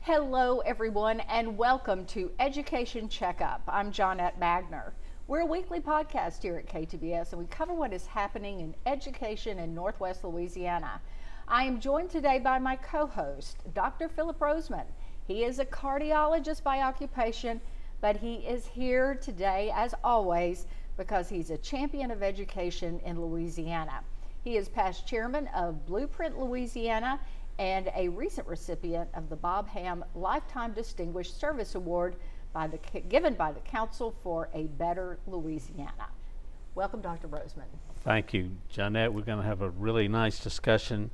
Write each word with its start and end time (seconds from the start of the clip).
Hello, 0.00 0.58
everyone, 0.66 1.20
and 1.20 1.56
welcome 1.56 2.04
to 2.06 2.32
Education 2.40 3.08
Checkup. 3.08 3.62
I'm 3.68 3.92
Johnette 3.92 4.40
Magner. 4.40 4.90
We're 5.28 5.42
a 5.42 5.46
weekly 5.46 5.78
podcast 5.78 6.42
here 6.42 6.56
at 6.56 6.66
KTBS, 6.66 7.30
and 7.30 7.40
we 7.40 7.46
cover 7.46 7.72
what 7.72 7.92
is 7.92 8.06
happening 8.06 8.60
in 8.60 8.74
education 8.86 9.60
in 9.60 9.76
Northwest 9.76 10.24
Louisiana. 10.24 11.00
I 11.46 11.62
am 11.62 11.78
joined 11.78 12.10
today 12.10 12.40
by 12.40 12.58
my 12.58 12.74
co 12.74 13.06
host, 13.06 13.58
Dr. 13.74 14.08
Phillip 14.08 14.40
Rozeman. 14.40 14.86
He 15.24 15.44
is 15.44 15.60
a 15.60 15.64
cardiologist 15.64 16.64
by 16.64 16.80
occupation, 16.80 17.60
but 18.00 18.16
he 18.16 18.36
is 18.36 18.66
here 18.66 19.14
today, 19.14 19.70
as 19.72 19.94
always, 20.02 20.66
because 20.98 21.28
he's 21.28 21.50
a 21.50 21.56
champion 21.56 22.10
of 22.10 22.22
education 22.22 23.00
in 23.06 23.18
Louisiana. 23.18 24.00
He 24.44 24.56
is 24.56 24.68
past 24.68 25.06
chairman 25.06 25.46
of 25.54 25.86
Blueprint 25.86 26.38
Louisiana 26.38 27.18
and 27.58 27.90
a 27.96 28.08
recent 28.08 28.46
recipient 28.46 29.08
of 29.14 29.30
the 29.30 29.36
Bob 29.36 29.68
Ham 29.68 30.04
Lifetime 30.14 30.72
Distinguished 30.72 31.40
Service 31.40 31.76
Award 31.76 32.16
by 32.52 32.66
the, 32.66 32.78
given 33.08 33.34
by 33.34 33.52
the 33.52 33.60
Council 33.60 34.14
for 34.22 34.48
a 34.52 34.64
Better 34.64 35.18
Louisiana. 35.26 36.08
Welcome, 36.74 37.00
Dr. 37.00 37.28
Rozeman. 37.28 37.66
Thank 38.02 38.34
you, 38.34 38.50
Johnette. 38.72 39.12
We're 39.12 39.22
going 39.22 39.40
to 39.40 39.46
have 39.46 39.62
a 39.62 39.70
really 39.70 40.08
nice 40.08 40.40
discussion 40.40 41.10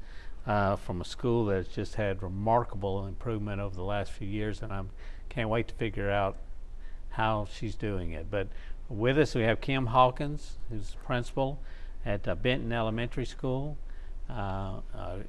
uh, 0.46 0.77
from 0.77 1.00
a 1.00 1.05
school 1.05 1.46
that's 1.46 1.69
just 1.69 1.94
had 1.94 2.22
remarkable 2.22 3.06
improvement 3.06 3.60
over 3.60 3.74
the 3.74 3.82
last 3.82 4.12
few 4.12 4.28
years, 4.28 4.62
and 4.62 4.72
I 4.72 4.82
can't 5.28 5.48
wait 5.48 5.69
to 5.69 5.74
figure 5.74 6.10
out 6.10 6.36
how 7.10 7.46
she's 7.50 7.74
doing 7.74 8.12
it. 8.12 8.30
But 8.30 8.48
with 8.96 9.18
us, 9.18 9.34
we 9.34 9.42
have 9.42 9.60
Kim 9.60 9.86
Hawkins, 9.86 10.58
who's 10.70 10.96
principal 11.04 11.60
at 12.04 12.26
uh, 12.26 12.34
Benton 12.34 12.72
Elementary 12.72 13.24
School 13.24 13.76
uh, 14.30 14.80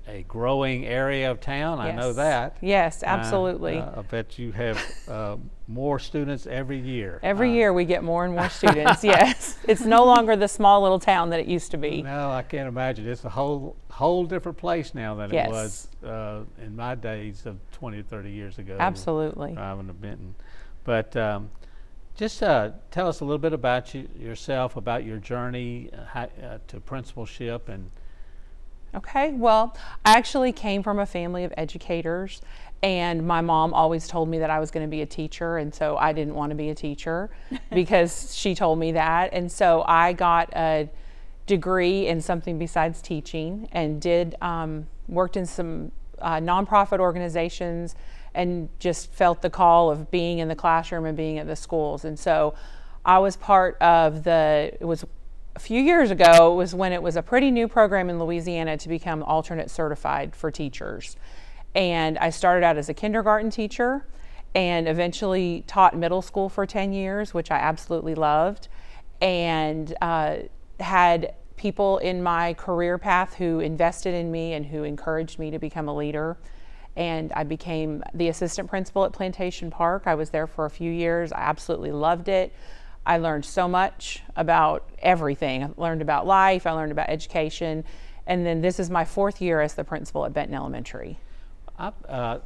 a 0.07 0.23
growing 0.27 0.85
area 0.85 1.29
of 1.29 1.41
town. 1.41 1.79
I 1.79 1.91
know 1.91 2.13
that. 2.13 2.57
Yes, 2.62 3.03
absolutely. 3.03 3.77
Uh, 3.77 3.99
I 3.99 4.01
bet 4.03 4.40
you 4.40 4.51
have 4.53 4.81
uh, 5.07 5.37
more 5.67 5.99
students 5.99 6.48
every 6.48 6.79
year. 6.79 7.20
Every 7.21 7.51
year 7.53 7.73
we 7.73 7.85
get 7.85 8.03
more 8.03 8.25
and 8.25 8.34
more 8.34 8.49
students. 8.49 9.03
yes, 9.03 9.57
it's 9.68 9.81
no 9.81 10.05
longer 10.05 10.35
the 10.35 10.47
small 10.47 10.81
little 10.81 10.99
town 10.99 11.29
that 11.31 11.41
it 11.41 11.47
used 11.47 11.71
to 11.71 11.77
be. 11.77 12.03
No, 12.03 12.31
I 12.31 12.41
can't 12.41 12.68
imagine. 12.68 13.07
It's 13.07 13.25
a 13.25 13.29
whole 13.29 13.75
whole 13.91 14.25
different 14.25 14.57
place 14.57 14.93
now 14.93 15.15
than 15.15 15.31
yes. 15.31 15.47
it 15.47 15.51
was 15.51 15.87
uh, 16.05 16.40
in 16.63 16.75
my 16.75 16.95
days 16.95 17.45
of 17.45 17.57
20 17.73 17.99
or 17.99 18.03
30 18.03 18.31
years 18.31 18.59
ago. 18.59 18.77
Absolutely. 18.79 19.53
Driving 19.53 19.87
to 19.87 19.93
Benton, 19.93 20.35
but. 20.84 21.15
Um, 21.15 21.49
just 22.16 22.41
uh, 22.41 22.71
tell 22.91 23.08
us 23.08 23.20
a 23.20 23.26
little 23.26 23.40
bit 23.40 23.54
about 23.54 23.94
you, 23.94 24.08
yourself, 24.18 24.76
about 24.76 25.04
your 25.04 25.18
journey 25.18 25.90
uh, 26.13 26.27
to 26.68 26.80
principalship, 26.80 27.70
and 27.70 27.90
Okay, 28.96 29.32
well, 29.34 29.76
I 30.05 30.13
actually 30.16 30.54
came 30.54 30.82
from 30.82 30.99
a 30.99 31.05
family 31.05 31.43
of 31.43 31.54
educators, 31.58 32.41
and 32.82 33.27
my 33.27 33.41
mom 33.41 33.74
always 33.74 34.08
told 34.08 34.30
me 34.30 34.40
that 34.40 34.49
I 34.49 34.60
was 34.60 34.71
going 34.71 34.86
to 34.86 34.90
be 34.90 35.02
a 35.02 35.05
teacher, 35.05 35.58
and 35.58 35.76
so 35.76 35.98
I 35.98 36.13
didn't 36.13 36.34
want 36.34 36.52
to 36.52 36.55
be 36.55 36.70
a 36.70 36.76
teacher 36.76 37.30
because 37.74 38.34
she 38.34 38.55
told 38.55 38.80
me 38.80 38.93
that. 38.93 39.34
And 39.34 39.52
so 39.52 39.84
I 39.86 40.13
got 40.13 40.49
a 40.55 40.90
degree 41.46 42.08
in 42.08 42.21
something 42.21 42.58
besides 42.58 43.02
teaching 43.02 43.68
and 43.74 44.02
did 44.02 44.36
um, 44.41 44.88
worked 45.10 45.36
in 45.36 45.46
some 45.46 45.91
uh, 46.20 46.38
nonprofit 46.38 46.99
organizations 46.99 47.96
and 48.35 48.69
just 48.79 49.11
felt 49.11 49.41
the 49.41 49.49
call 49.49 49.89
of 49.89 50.11
being 50.11 50.39
in 50.39 50.47
the 50.47 50.55
classroom 50.55 51.05
and 51.05 51.17
being 51.17 51.39
at 51.39 51.47
the 51.47 51.55
schools. 51.55 52.05
And 52.05 52.19
so 52.19 52.53
I 53.03 53.19
was 53.19 53.35
part 53.35 53.77
of 53.81 54.23
the, 54.23 54.77
it 54.79 54.85
was 54.85 55.05
a 55.55 55.59
few 55.59 55.81
years 55.81 56.11
ago 56.11 56.51
it 56.51 56.55
was 56.55 56.75
when 56.75 56.91
it 56.91 57.01
was 57.01 57.15
a 57.15 57.21
pretty 57.21 57.49
new 57.49 57.67
program 57.67 58.09
in 58.09 58.19
Louisiana 58.19 58.77
to 58.77 58.89
become 58.89 59.23
alternate 59.23 59.71
certified 59.71 60.35
for 60.35 60.51
teachers. 60.51 61.15
And 61.73 62.17
I 62.17 62.29
started 62.29 62.65
out 62.65 62.77
as 62.77 62.89
a 62.89 62.93
kindergarten 62.93 63.49
teacher 63.49 64.06
and 64.53 64.88
eventually 64.88 65.63
taught 65.68 65.95
middle 65.95 66.22
school 66.22 66.50
for 66.50 66.66
10 66.66 66.94
years, 66.94 67.34
which 67.34 67.51
I 67.51 67.57
absolutely 67.57 68.16
loved, 68.16 68.69
and 69.22 69.94
uh, 70.01 70.38
had 70.79 71.35
people 71.57 71.97
in 72.00 72.24
my 72.24 72.53
career 72.53 72.97
path 72.97 73.35
who 73.35 73.59
invested 73.59 74.13
in 74.13 74.31
me 74.31 74.53
and 74.53 74.66
who 74.66 74.84
encouraged 74.84 75.40
me 75.40 75.51
to 75.51 75.59
become 75.59 75.88
a 75.88 75.95
leader. 75.95 76.38
And 76.95 77.33
I 77.33 77.44
became 77.44 78.03
the 78.13 78.29
assistant 78.29 78.69
principal 78.69 79.03
at 79.06 79.11
Plantation 79.11 79.69
Park. 79.69 80.03
I 80.06 80.16
was 80.16 80.29
there 80.29 80.47
for 80.47 80.66
a 80.66 80.69
few 80.69 80.91
years. 80.91 81.31
I 81.31 81.41
absolutely 81.41 81.91
loved 81.91 82.29
it. 82.29 82.53
I 83.06 83.17
learned 83.17 83.45
so 83.45 83.67
much 83.67 84.23
about 84.35 84.89
everything. 85.00 85.63
I 85.63 85.69
learned 85.78 86.01
about 86.01 86.25
life, 86.25 86.66
I 86.66 86.72
learned 86.72 86.91
about 86.91 87.09
education, 87.09 87.83
and 88.25 88.45
then 88.45 88.61
this 88.61 88.79
is 88.79 88.89
my 88.89 89.06
fourth 89.06 89.41
year 89.41 89.61
as 89.61 89.75
the 89.75 89.83
principal 89.83 90.25
at 90.25 90.33
Benton 90.33 90.56
Elementary. 90.56 91.19
Uh, 91.78 92.39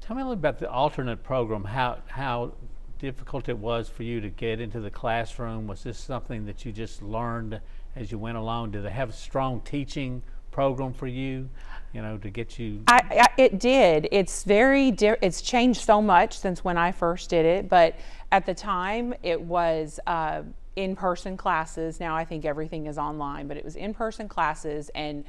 tell 0.00 0.16
me 0.16 0.22
a 0.22 0.24
little 0.24 0.32
about 0.32 0.58
the 0.58 0.68
alternate 0.68 1.22
program, 1.22 1.62
how, 1.62 1.98
how 2.08 2.52
difficult 2.98 3.48
it 3.48 3.56
was 3.56 3.88
for 3.88 4.02
you 4.02 4.20
to 4.20 4.30
get 4.30 4.60
into 4.60 4.80
the 4.80 4.90
classroom. 4.90 5.66
Was 5.68 5.84
this 5.84 5.98
something 5.98 6.46
that 6.46 6.64
you 6.64 6.72
just 6.72 7.00
learned 7.00 7.60
as 7.94 8.10
you 8.10 8.18
went 8.18 8.36
along? 8.36 8.72
Did 8.72 8.84
they 8.84 8.90
have 8.90 9.14
strong 9.14 9.60
teaching 9.60 10.22
program 10.54 10.94
for 10.94 11.08
you? 11.08 11.48
You 11.92 12.02
know, 12.02 12.16
to 12.18 12.30
get 12.30 12.58
you. 12.58 12.82
I, 12.88 13.00
I, 13.10 13.28
it 13.36 13.58
did. 13.58 14.08
It's 14.10 14.44
very. 14.44 14.90
Di- 14.90 15.16
it's 15.20 15.42
changed 15.42 15.80
so 15.80 16.00
much 16.00 16.38
since 16.38 16.64
when 16.64 16.78
I 16.78 16.92
first 16.92 17.30
did 17.30 17.44
it, 17.44 17.68
but 17.68 17.96
at 18.32 18.46
the 18.46 18.54
time, 18.54 19.14
it 19.22 19.40
was 19.40 20.00
uh, 20.06 20.42
in 20.76 20.96
person 20.96 21.36
classes. 21.36 22.00
Now 22.00 22.16
I 22.16 22.24
think 22.24 22.44
everything 22.44 22.86
is 22.86 22.98
online, 22.98 23.46
but 23.46 23.56
it 23.56 23.64
was 23.64 23.76
in 23.76 23.94
person 23.94 24.28
classes, 24.28 24.90
and 24.94 25.24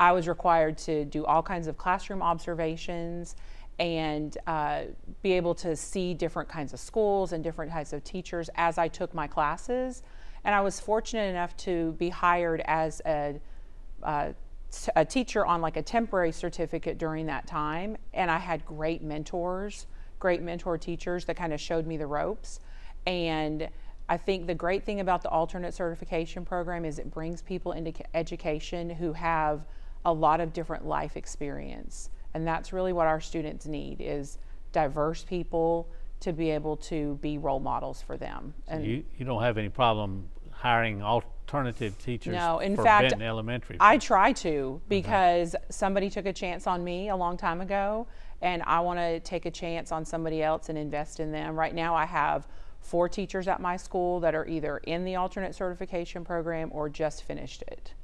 I 0.00 0.12
was 0.12 0.28
required 0.28 0.78
to 0.78 1.04
do 1.04 1.24
all 1.24 1.42
kinds 1.42 1.66
of 1.66 1.76
classroom 1.76 2.22
observations 2.22 3.36
and 3.78 4.36
uh, 4.46 4.82
be 5.22 5.32
able 5.32 5.54
to 5.56 5.76
see 5.76 6.14
different 6.14 6.48
kinds 6.48 6.72
of 6.72 6.80
schools 6.80 7.32
and 7.32 7.44
different 7.44 7.70
types 7.70 7.92
of 7.92 8.02
teachers 8.04 8.50
as 8.54 8.78
I 8.78 8.88
took 8.88 9.14
my 9.14 9.26
classes. 9.26 10.02
And 10.44 10.54
I 10.54 10.60
was 10.60 10.80
fortunate 10.80 11.28
enough 11.28 11.56
to 11.58 11.92
be 11.92 12.08
hired 12.08 12.62
as 12.64 13.02
a, 13.06 13.40
uh, 14.02 14.30
a 14.96 15.04
teacher 15.04 15.46
on 15.46 15.60
like 15.60 15.76
a 15.76 15.82
temporary 15.82 16.32
certificate 16.32 16.98
during 16.98 17.26
that 17.26 17.46
time. 17.46 17.96
And 18.12 18.30
I 18.30 18.38
had 18.38 18.64
great 18.66 19.02
mentors 19.02 19.86
great 20.18 20.42
mentor 20.42 20.78
teachers 20.78 21.24
that 21.26 21.36
kind 21.36 21.52
of 21.52 21.60
showed 21.60 21.86
me 21.86 21.96
the 21.96 22.06
ropes. 22.06 22.60
And 23.06 23.68
I 24.08 24.16
think 24.16 24.46
the 24.46 24.54
great 24.54 24.84
thing 24.84 25.00
about 25.00 25.22
the 25.22 25.28
alternate 25.28 25.74
certification 25.74 26.44
program 26.44 26.84
is 26.84 26.98
it 26.98 27.10
brings 27.10 27.42
people 27.42 27.72
into 27.72 28.02
education 28.16 28.90
who 28.90 29.12
have 29.12 29.66
a 30.04 30.12
lot 30.12 30.40
of 30.40 30.52
different 30.52 30.86
life 30.86 31.16
experience. 31.16 32.10
And 32.34 32.46
that's 32.46 32.72
really 32.72 32.92
what 32.92 33.06
our 33.06 33.20
students 33.20 33.66
need 33.66 34.00
is 34.00 34.38
diverse 34.72 35.24
people 35.24 35.88
to 36.20 36.32
be 36.32 36.50
able 36.50 36.76
to 36.76 37.18
be 37.22 37.38
role 37.38 37.60
models 37.60 38.02
for 38.02 38.16
them. 38.16 38.52
So 38.66 38.74
and 38.74 38.84
you, 38.86 39.04
you 39.18 39.24
don't 39.24 39.42
have 39.42 39.56
any 39.56 39.68
problem 39.68 40.28
hiring 40.58 41.02
alternative 41.02 41.96
teachers 41.98 42.34
no, 42.34 42.58
in 42.58 42.76
fact, 42.76 43.10
Benton 43.10 43.22
Elementary? 43.22 43.76
I 43.80 43.98
try 43.98 44.32
to 44.34 44.80
because 44.88 45.54
okay. 45.54 45.64
somebody 45.70 46.10
took 46.10 46.26
a 46.26 46.32
chance 46.32 46.66
on 46.66 46.82
me 46.84 47.08
a 47.08 47.16
long 47.16 47.36
time 47.36 47.60
ago 47.60 48.06
and 48.40 48.62
I 48.64 48.80
want 48.80 48.98
to 48.98 49.20
take 49.20 49.46
a 49.46 49.50
chance 49.50 49.90
on 49.92 50.04
somebody 50.04 50.42
else 50.42 50.68
and 50.68 50.78
invest 50.78 51.20
in 51.20 51.32
them. 51.32 51.56
Right 51.56 51.74
now, 51.74 51.94
I 51.94 52.04
have 52.04 52.46
four 52.80 53.08
teachers 53.08 53.48
at 53.48 53.60
my 53.60 53.76
school 53.76 54.20
that 54.20 54.34
are 54.34 54.46
either 54.46 54.78
in 54.78 55.04
the 55.04 55.16
alternate 55.16 55.54
certification 55.54 56.24
program 56.24 56.70
or 56.72 56.88
just 56.88 57.24
finished 57.24 57.62
it. 57.62 57.94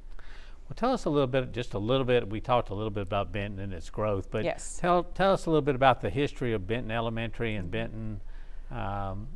Well, 0.67 0.75
tell 0.75 0.93
us 0.93 1.05
a 1.05 1.09
little 1.09 1.27
bit, 1.27 1.53
just 1.53 1.73
a 1.75 1.79
little 1.79 2.05
bit. 2.05 2.27
We 2.27 2.41
talked 2.41 2.69
a 2.69 2.73
little 2.73 2.89
bit 2.89 3.03
about 3.03 3.31
Benton 3.31 3.59
and 3.59 3.71
its 3.73 3.89
growth, 3.89 4.31
but 4.31 4.43
yes. 4.43 4.77
tell 4.81 5.03
tell 5.03 5.31
us 5.31 5.45
a 5.45 5.49
little 5.49 5.61
bit 5.61 5.75
about 5.75 6.01
the 6.01 6.09
history 6.09 6.53
of 6.53 6.65
Benton 6.65 6.89
Elementary 6.89 7.55
and 7.55 7.69
Benton, 7.69 8.19
um, 8.71 9.27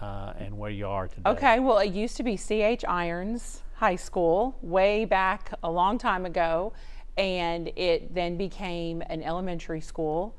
uh, 0.00 0.32
and 0.38 0.56
where 0.56 0.70
you 0.70 0.86
are 0.86 1.08
today. 1.08 1.22
Okay, 1.26 1.60
well, 1.60 1.78
it 1.78 1.92
used 1.92 2.16
to 2.16 2.22
be 2.22 2.36
C.H. 2.36 2.84
Irons 2.86 3.62
High 3.74 3.96
School 3.96 4.56
way 4.62 5.04
back 5.04 5.52
a 5.62 5.70
long 5.70 5.98
time 5.98 6.26
ago, 6.26 6.72
and 7.16 7.68
it 7.76 8.14
then 8.14 8.36
became 8.36 9.02
an 9.06 9.22
elementary 9.22 9.80
school 9.80 10.34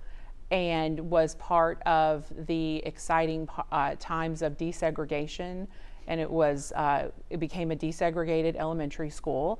and 0.52 1.00
was 1.10 1.36
part 1.36 1.82
of 1.84 2.32
the 2.48 2.78
exciting 2.86 3.48
uh, 3.72 3.96
times 4.00 4.42
of 4.42 4.58
desegregation. 4.58 5.68
And 6.08 6.22
it 6.22 6.30
was 6.30 6.72
uh, 6.74 7.10
it 7.30 7.40
became 7.40 7.72
a 7.72 7.76
desegregated 7.76 8.56
elementary 8.56 9.10
school, 9.10 9.60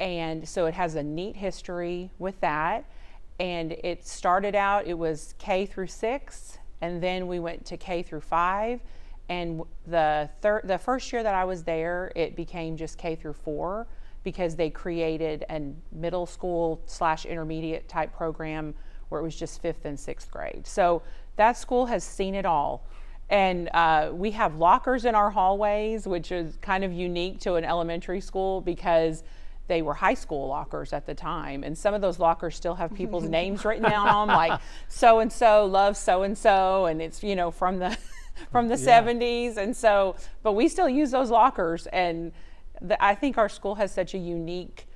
and 0.00 0.46
so 0.48 0.66
it 0.66 0.74
has 0.74 0.96
a 0.96 1.02
neat 1.02 1.36
history 1.36 2.10
with 2.18 2.40
that. 2.40 2.84
And 3.38 3.72
it 3.72 4.06
started 4.06 4.54
out 4.54 4.86
it 4.86 4.98
was 4.98 5.34
K 5.38 5.66
through 5.66 5.86
six, 5.86 6.58
and 6.80 7.00
then 7.02 7.26
we 7.28 7.38
went 7.38 7.64
to 7.66 7.76
K 7.76 8.02
through 8.02 8.22
five. 8.22 8.80
And 9.28 9.62
the 9.86 10.28
third, 10.42 10.62
the 10.64 10.78
first 10.78 11.12
year 11.12 11.22
that 11.22 11.34
I 11.34 11.44
was 11.44 11.64
there, 11.64 12.12
it 12.14 12.36
became 12.36 12.76
just 12.76 12.98
K 12.98 13.14
through 13.14 13.32
four 13.32 13.86
because 14.22 14.56
they 14.56 14.70
created 14.70 15.44
a 15.50 15.60
middle 15.92 16.26
school 16.26 16.82
slash 16.86 17.24
intermediate 17.26 17.88
type 17.88 18.14
program 18.14 18.74
where 19.08 19.20
it 19.20 19.24
was 19.24 19.36
just 19.36 19.60
fifth 19.62 19.84
and 19.84 19.98
sixth 19.98 20.30
grade. 20.30 20.66
So 20.66 21.02
that 21.36 21.56
school 21.56 21.86
has 21.86 22.04
seen 22.04 22.34
it 22.34 22.46
all. 22.46 22.86
And 23.30 23.70
uh, 23.72 24.10
we 24.12 24.32
have 24.32 24.56
lockers 24.56 25.04
in 25.04 25.14
our 25.14 25.30
hallways, 25.30 26.06
which 26.06 26.30
is 26.30 26.58
kind 26.60 26.84
of 26.84 26.92
unique 26.92 27.40
to 27.40 27.54
an 27.54 27.64
elementary 27.64 28.20
school 28.20 28.60
because 28.60 29.24
they 29.66 29.82
were 29.82 29.94
high 29.94 30.14
school 30.14 30.48
lockers 30.48 30.92
at 30.92 31.06
the 31.06 31.14
time 31.14 31.64
and 31.64 31.76
some 31.76 31.94
of 31.94 32.02
those 32.02 32.18
lockers 32.18 32.54
still 32.54 32.74
have 32.74 32.94
people's 32.94 33.24
names 33.28 33.64
written 33.64 33.88
down 33.88 34.08
on 34.08 34.28
them 34.28 34.36
like 34.36 34.60
so 34.88 35.20
and 35.20 35.32
so 35.32 35.64
loves 35.64 35.98
so 35.98 36.22
and 36.22 36.36
so 36.36 36.84
and 36.84 37.00
it's 37.00 37.22
you 37.22 37.34
know 37.34 37.50
from 37.50 37.78
the 37.78 37.96
from 38.50 38.68
the 38.68 38.76
Yeah. 38.76 39.02
70s 39.02 39.56
and 39.56 39.76
so 39.76 40.16
but 40.42 40.52
we 40.52 40.68
still 40.68 40.88
use 40.88 41.10
those 41.10 41.30
lockers 41.30 41.86
and 41.88 42.32
the, 42.80 43.02
i 43.04 43.14
think 43.14 43.38
our 43.38 43.48
school 43.48 43.74
has 43.76 43.92
such 43.92 44.14
a 44.14 44.18
unique 44.18 44.86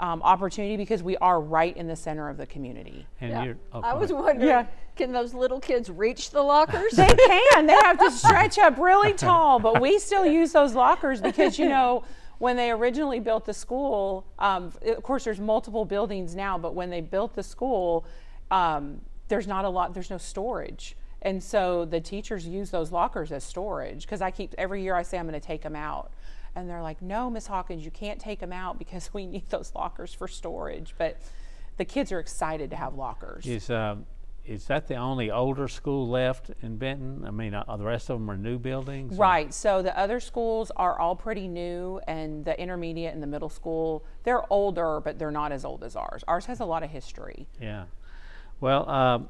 um, 0.00 0.22
opportunity 0.22 0.76
because 0.76 1.02
we 1.02 1.16
are 1.18 1.40
right 1.40 1.76
in 1.76 1.86
the 1.86 1.94
center 1.94 2.28
of 2.28 2.36
the 2.36 2.46
community 2.46 3.06
And 3.20 3.30
Yeah. 3.30 3.44
you're, 3.44 3.56
oh, 3.72 3.82
I 3.82 3.92
was 3.94 4.10
ahead. 4.10 4.24
wondering, 4.24 4.48
Yeah. 4.48 4.66
can 4.96 5.12
those 5.12 5.32
little 5.34 5.60
kids 5.60 5.90
reach 5.90 6.30
the 6.30 6.42
lockers? 6.42 6.92
they 6.92 7.06
can 7.08 7.66
they 7.66 7.74
have 7.84 7.98
to 7.98 8.10
stretch 8.22 8.58
up 8.58 8.78
really 8.78 9.12
tall 9.28 9.58
but 9.60 9.80
we 9.80 9.98
still 9.98 10.26
use 10.26 10.52
those 10.52 10.74
lockers 10.74 11.20
because 11.20 11.58
you 11.58 11.68
know 11.68 12.04
when 12.38 12.56
they 12.56 12.70
originally 12.72 13.20
built 13.20 13.44
the 13.44 13.54
school 13.54 14.26
um, 14.38 14.72
of 14.86 15.02
course 15.02 15.24
there's 15.24 15.38
multiple 15.40 15.84
buildings 15.84 16.34
now 16.34 16.58
but 16.58 16.74
when 16.74 16.90
they 16.90 17.00
built 17.00 17.34
the 17.34 17.42
school 17.42 18.04
um, 18.50 19.00
there's 19.28 19.46
not 19.46 19.64
a 19.64 19.68
lot 19.68 19.94
there's 19.94 20.10
no 20.10 20.18
storage 20.18 20.96
and 21.22 21.42
so 21.42 21.84
the 21.84 22.00
teachers 22.00 22.46
use 22.46 22.70
those 22.70 22.92
lockers 22.92 23.32
as 23.32 23.42
storage 23.44 24.02
because 24.02 24.20
i 24.20 24.30
keep 24.30 24.54
every 24.58 24.82
year 24.82 24.94
i 24.94 25.02
say 25.02 25.18
i'm 25.18 25.26
going 25.26 25.40
to 25.40 25.46
take 25.46 25.62
them 25.62 25.76
out 25.76 26.10
and 26.54 26.68
they're 26.68 26.82
like 26.82 27.00
no 27.00 27.30
miss 27.30 27.46
hawkins 27.46 27.84
you 27.84 27.90
can't 27.90 28.20
take 28.20 28.40
them 28.40 28.52
out 28.52 28.78
because 28.78 29.10
we 29.14 29.26
need 29.26 29.48
those 29.48 29.72
lockers 29.74 30.12
for 30.12 30.28
storage 30.28 30.94
but 30.98 31.20
the 31.78 31.84
kids 31.84 32.12
are 32.12 32.18
excited 32.20 32.68
to 32.70 32.76
have 32.76 32.94
lockers 32.94 33.46
Is 33.46 33.70
um, 33.70 34.04
is 34.44 34.66
that 34.66 34.88
the 34.88 34.96
only 34.96 35.30
older 35.30 35.68
school 35.68 36.08
left 36.08 36.50
in 36.62 36.76
Benton? 36.76 37.22
I 37.24 37.30
mean, 37.30 37.54
uh, 37.54 37.76
the 37.76 37.84
rest 37.84 38.10
of 38.10 38.18
them 38.18 38.28
are 38.28 38.36
new 38.36 38.58
buildings. 38.58 39.16
or- 39.16 39.22
Right. 39.22 39.54
So 39.54 39.82
the 39.82 39.96
other 39.96 40.18
schools 40.18 40.72
are 40.74 40.98
all 40.98 41.14
pretty 41.14 41.46
new, 41.46 42.00
and 42.08 42.44
the 42.44 42.60
intermediate 42.60 43.14
and 43.14 43.22
the 43.22 43.28
middle 43.28 43.48
school, 43.48 44.04
they're 44.24 44.42
older, 44.52 44.98
but 44.98 45.16
they're 45.16 45.30
not 45.30 45.52
as 45.52 45.64
old 45.64 45.84
as 45.84 45.94
ours. 45.94 46.24
Ours 46.26 46.46
has 46.46 46.58
a 46.58 46.64
lot 46.64 46.82
of 46.82 46.90
history. 46.90 47.46
Yeah. 47.60 47.84
Well, 48.60 48.88
um, 48.88 49.28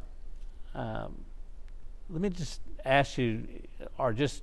um, 0.74 1.21
let 2.12 2.20
me 2.20 2.28
just 2.28 2.60
ask 2.84 3.18
you, 3.18 3.46
or 3.98 4.12
just 4.12 4.42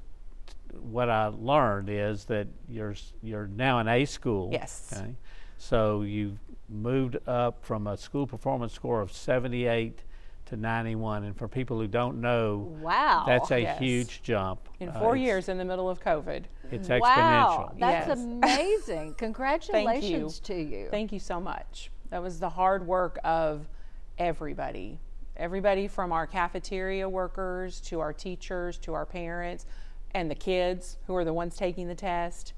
what 0.82 1.10
I 1.10 1.28
learned 1.28 1.90
is 1.90 2.26
that 2.26 2.48
you're 2.68 2.96
you're 3.22 3.48
now 3.48 3.80
in 3.80 3.88
A 3.88 4.06
school. 4.06 4.50
Yes. 4.52 4.94
Okay. 4.96 5.16
So 5.58 6.02
you've 6.02 6.40
moved 6.70 7.18
up 7.28 7.64
from 7.64 7.88
a 7.88 7.98
school 7.98 8.26
performance 8.28 8.74
score 8.74 9.02
of 9.02 9.12
78 9.12 10.04
to 10.46 10.58
91, 10.58 11.26
and 11.26 11.38
for 11.38 11.48
people 11.48 11.80
who 11.80 11.88
don't 11.88 12.22
know, 12.22 12.76
wow. 12.82 13.24
that's 13.28 13.52
a 13.52 13.62
Yes. 13.62 13.80
huge 13.80 14.22
jump. 14.24 14.68
In 14.80 14.90
Uh, 14.90 15.00
four 15.00 15.16
it's- 15.16 15.26
years, 15.26 15.50
in 15.50 15.58
the 15.60 15.66
middle 15.66 15.90
of 15.90 16.00
COVID. 16.00 16.46
It's 16.72 16.90
Wow, 16.90 16.98
exponential. 17.00 17.80
that's 17.80 18.08
Yes. 18.08 18.20
amazing. 18.24 19.14
Congratulations 19.16 20.40
to 20.42 20.56
you. 20.56 20.88
Thank 20.90 21.12
you 21.12 21.20
so 21.20 21.40
much. 21.40 21.92
That 22.10 22.24
was 22.24 22.40
the 22.40 22.50
hard 22.50 22.88
work 22.88 23.20
of 23.24 23.68
everybody. 24.18 25.00
Everybody 25.40 25.88
from 25.88 26.12
our 26.12 26.28
cafeteria 26.28 27.08
workers 27.08 27.80
to 27.82 28.02
our 28.02 28.12
teachers 28.12 28.78
to 28.80 28.94
our 28.94 29.06
parents 29.06 29.66
and 30.14 30.30
the 30.30 30.36
kids 30.36 30.98
who 31.08 31.16
are 31.16 31.24
the 31.24 31.32
ones 31.34 31.56
taking 31.56 31.88
the 31.88 31.96
test. 31.96 32.52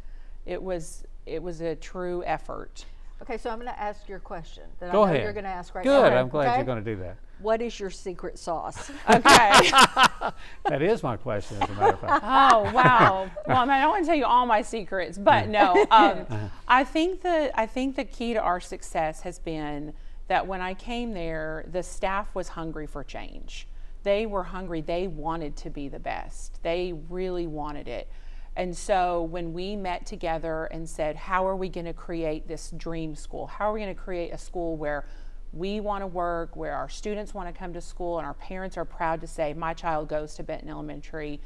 It 0.47 0.61
was 0.61 1.03
it 1.27 1.43
was 1.43 1.61
a 1.61 1.75
true 1.75 2.23
effort. 2.25 2.85
okay, 3.21 3.37
so 3.37 3.51
I'm 3.51 3.57
going 3.59 3.71
to 3.71 3.79
ask 3.79 4.09
your 4.09 4.17
question 4.17 4.63
that 4.79 4.91
Go 4.91 5.03
I 5.03 5.05
know 5.05 5.13
ahead. 5.13 5.23
you're 5.23 5.33
going 5.33 5.43
to 5.43 5.51
ask 5.51 5.75
right 5.75 5.85
now. 5.85 6.01
Good. 6.01 6.13
I'm 6.13 6.27
glad 6.29 6.47
okay? 6.47 6.55
you're 6.55 6.65
going 6.65 6.83
to 6.83 6.95
do 6.95 6.99
that. 7.01 7.17
What 7.39 7.61
is 7.61 7.79
your 7.79 7.91
secret 7.91 8.39
sauce? 8.39 8.89
Okay. 9.09 9.71
That 10.65 10.81
is 10.81 11.03
my 11.03 11.17
question, 11.17 11.57
as 11.61 11.69
a 11.69 11.73
matter 11.73 11.93
of 11.93 11.99
fact. 11.99 12.23
Oh 12.25 12.71
wow! 12.71 13.29
Well, 13.47 13.57
I 13.57 13.61
mean, 13.65 13.69
I 13.71 13.81
don't 13.81 13.91
want 13.91 14.03
to 14.05 14.07
tell 14.07 14.17
you 14.17 14.25
all 14.25 14.45
my 14.47 14.61
secrets, 14.63 15.17
but 15.19 15.49
no. 15.49 15.85
Um, 15.91 16.25
I 16.67 16.83
think 16.83 17.21
the 17.21 17.51
I 17.53 17.67
think 17.67 17.95
the 17.95 18.05
key 18.05 18.33
to 18.33 18.39
our 18.41 18.59
success 18.59 19.21
has 19.21 19.37
been 19.37 19.93
that 20.31 20.47
when 20.47 20.61
I 20.61 20.73
came 20.73 21.11
there, 21.11 21.65
the 21.73 21.83
staff 21.83 22.33
was 22.33 22.47
hungry 22.47 22.87
for 22.87 23.03
change. 23.03 23.67
They 24.03 24.25
were 24.25 24.43
hungry. 24.43 24.79
They 24.79 25.09
wanted 25.09 25.57
to 25.57 25.69
be 25.69 25.89
the 25.89 25.99
best. 25.99 26.63
They 26.63 26.93
really 27.09 27.47
wanted 27.47 27.89
it. 27.89 28.07
And 28.55 28.73
so 28.73 29.23
when 29.23 29.51
we 29.51 29.75
met 29.75 30.05
together 30.05 30.69
and 30.71 30.87
said, 30.87 31.17
"How 31.17 31.45
are 31.45 31.57
we 31.57 31.67
going 31.67 31.85
to 31.85 31.91
create 31.91 32.47
this 32.47 32.71
dream 32.77 33.13
school? 33.13 33.45
How 33.45 33.69
are 33.69 33.73
we 33.73 33.81
going 33.81 33.93
to 33.93 34.01
create 34.01 34.31
a 34.31 34.37
school 34.37 34.77
where 34.77 35.05
we 35.51 35.81
want 35.81 36.01
to 36.01 36.07
work, 36.07 36.55
where 36.55 36.75
our 36.75 36.87
students 36.87 37.33
want 37.33 37.53
to 37.53 37.59
come 37.59 37.73
to 37.73 37.81
school, 37.81 38.17
and 38.17 38.25
our 38.25 38.35
parents 38.35 38.77
are 38.77 38.85
proud 38.85 39.19
to 39.19 39.27
say, 39.27 39.53
my 39.53 39.73
child 39.73 40.07
goes 40.07 40.35
to 40.35 40.43
Benton 40.43 40.69
Elementary, 40.69 41.41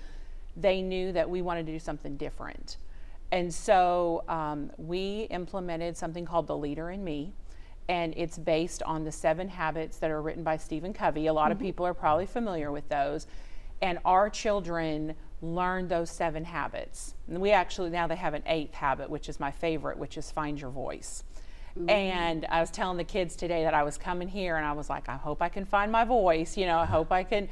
they 0.55 0.83
knew 0.83 1.11
that 1.11 1.27
we 1.27 1.41
wanted 1.41 1.65
to 1.65 1.71
do 1.71 1.79
something 1.79 2.17
different. 2.17 2.77
And 3.31 3.51
so 3.51 4.23
um, 4.27 4.69
we 4.77 5.21
implemented 5.31 5.97
something 5.97 6.23
called 6.23 6.45
The 6.45 6.55
Leader 6.55 6.91
in 6.91 7.03
Me. 7.03 7.33
And 7.87 8.13
it's 8.17 8.37
based 8.37 8.81
on 8.83 9.03
the 9.03 9.11
seven 9.11 9.47
habits 9.47 9.97
that 9.97 10.09
are 10.09 10.21
written 10.21 10.43
by 10.43 10.57
Stephen 10.57 10.93
Covey. 10.93 11.27
A 11.27 11.33
lot 11.33 11.51
of 11.51 11.57
mm-hmm. 11.57 11.67
people 11.67 11.85
are 11.85 11.93
probably 11.93 12.25
familiar 12.25 12.71
with 12.71 12.89
those. 12.89 13.27
And 13.81 13.99
our 14.05 14.29
children 14.29 15.15
learn 15.41 15.87
those 15.87 16.09
seven 16.09 16.45
habits. 16.45 17.13
And 17.27 17.39
we 17.39 17.51
actually, 17.51 17.89
now 17.89 18.07
they 18.07 18.15
have 18.15 18.33
an 18.33 18.43
eighth 18.47 18.73
habit, 18.73 19.09
which 19.09 19.29
is 19.29 19.39
my 19.39 19.51
favorite, 19.51 19.97
which 19.97 20.17
is 20.17 20.31
find 20.31 20.59
your 20.59 20.71
voice. 20.71 21.23
And 21.89 22.45
I 22.49 22.61
was 22.61 22.71
telling 22.71 22.97
the 22.97 23.03
kids 23.03 23.35
today 23.35 23.63
that 23.63 23.73
I 23.73 23.83
was 23.83 23.97
coming 23.97 24.29
here 24.29 24.55
and 24.55 24.65
I 24.65 24.71
was 24.71 24.89
like, 24.89 25.09
I 25.09 25.17
hope 25.17 25.41
I 25.41 25.49
can 25.49 25.65
find 25.65 25.91
my 25.91 26.05
voice, 26.05 26.55
you 26.55 26.65
know, 26.65 26.79
I 26.79 26.85
hope 26.85 27.11
I 27.11 27.23
can. 27.23 27.49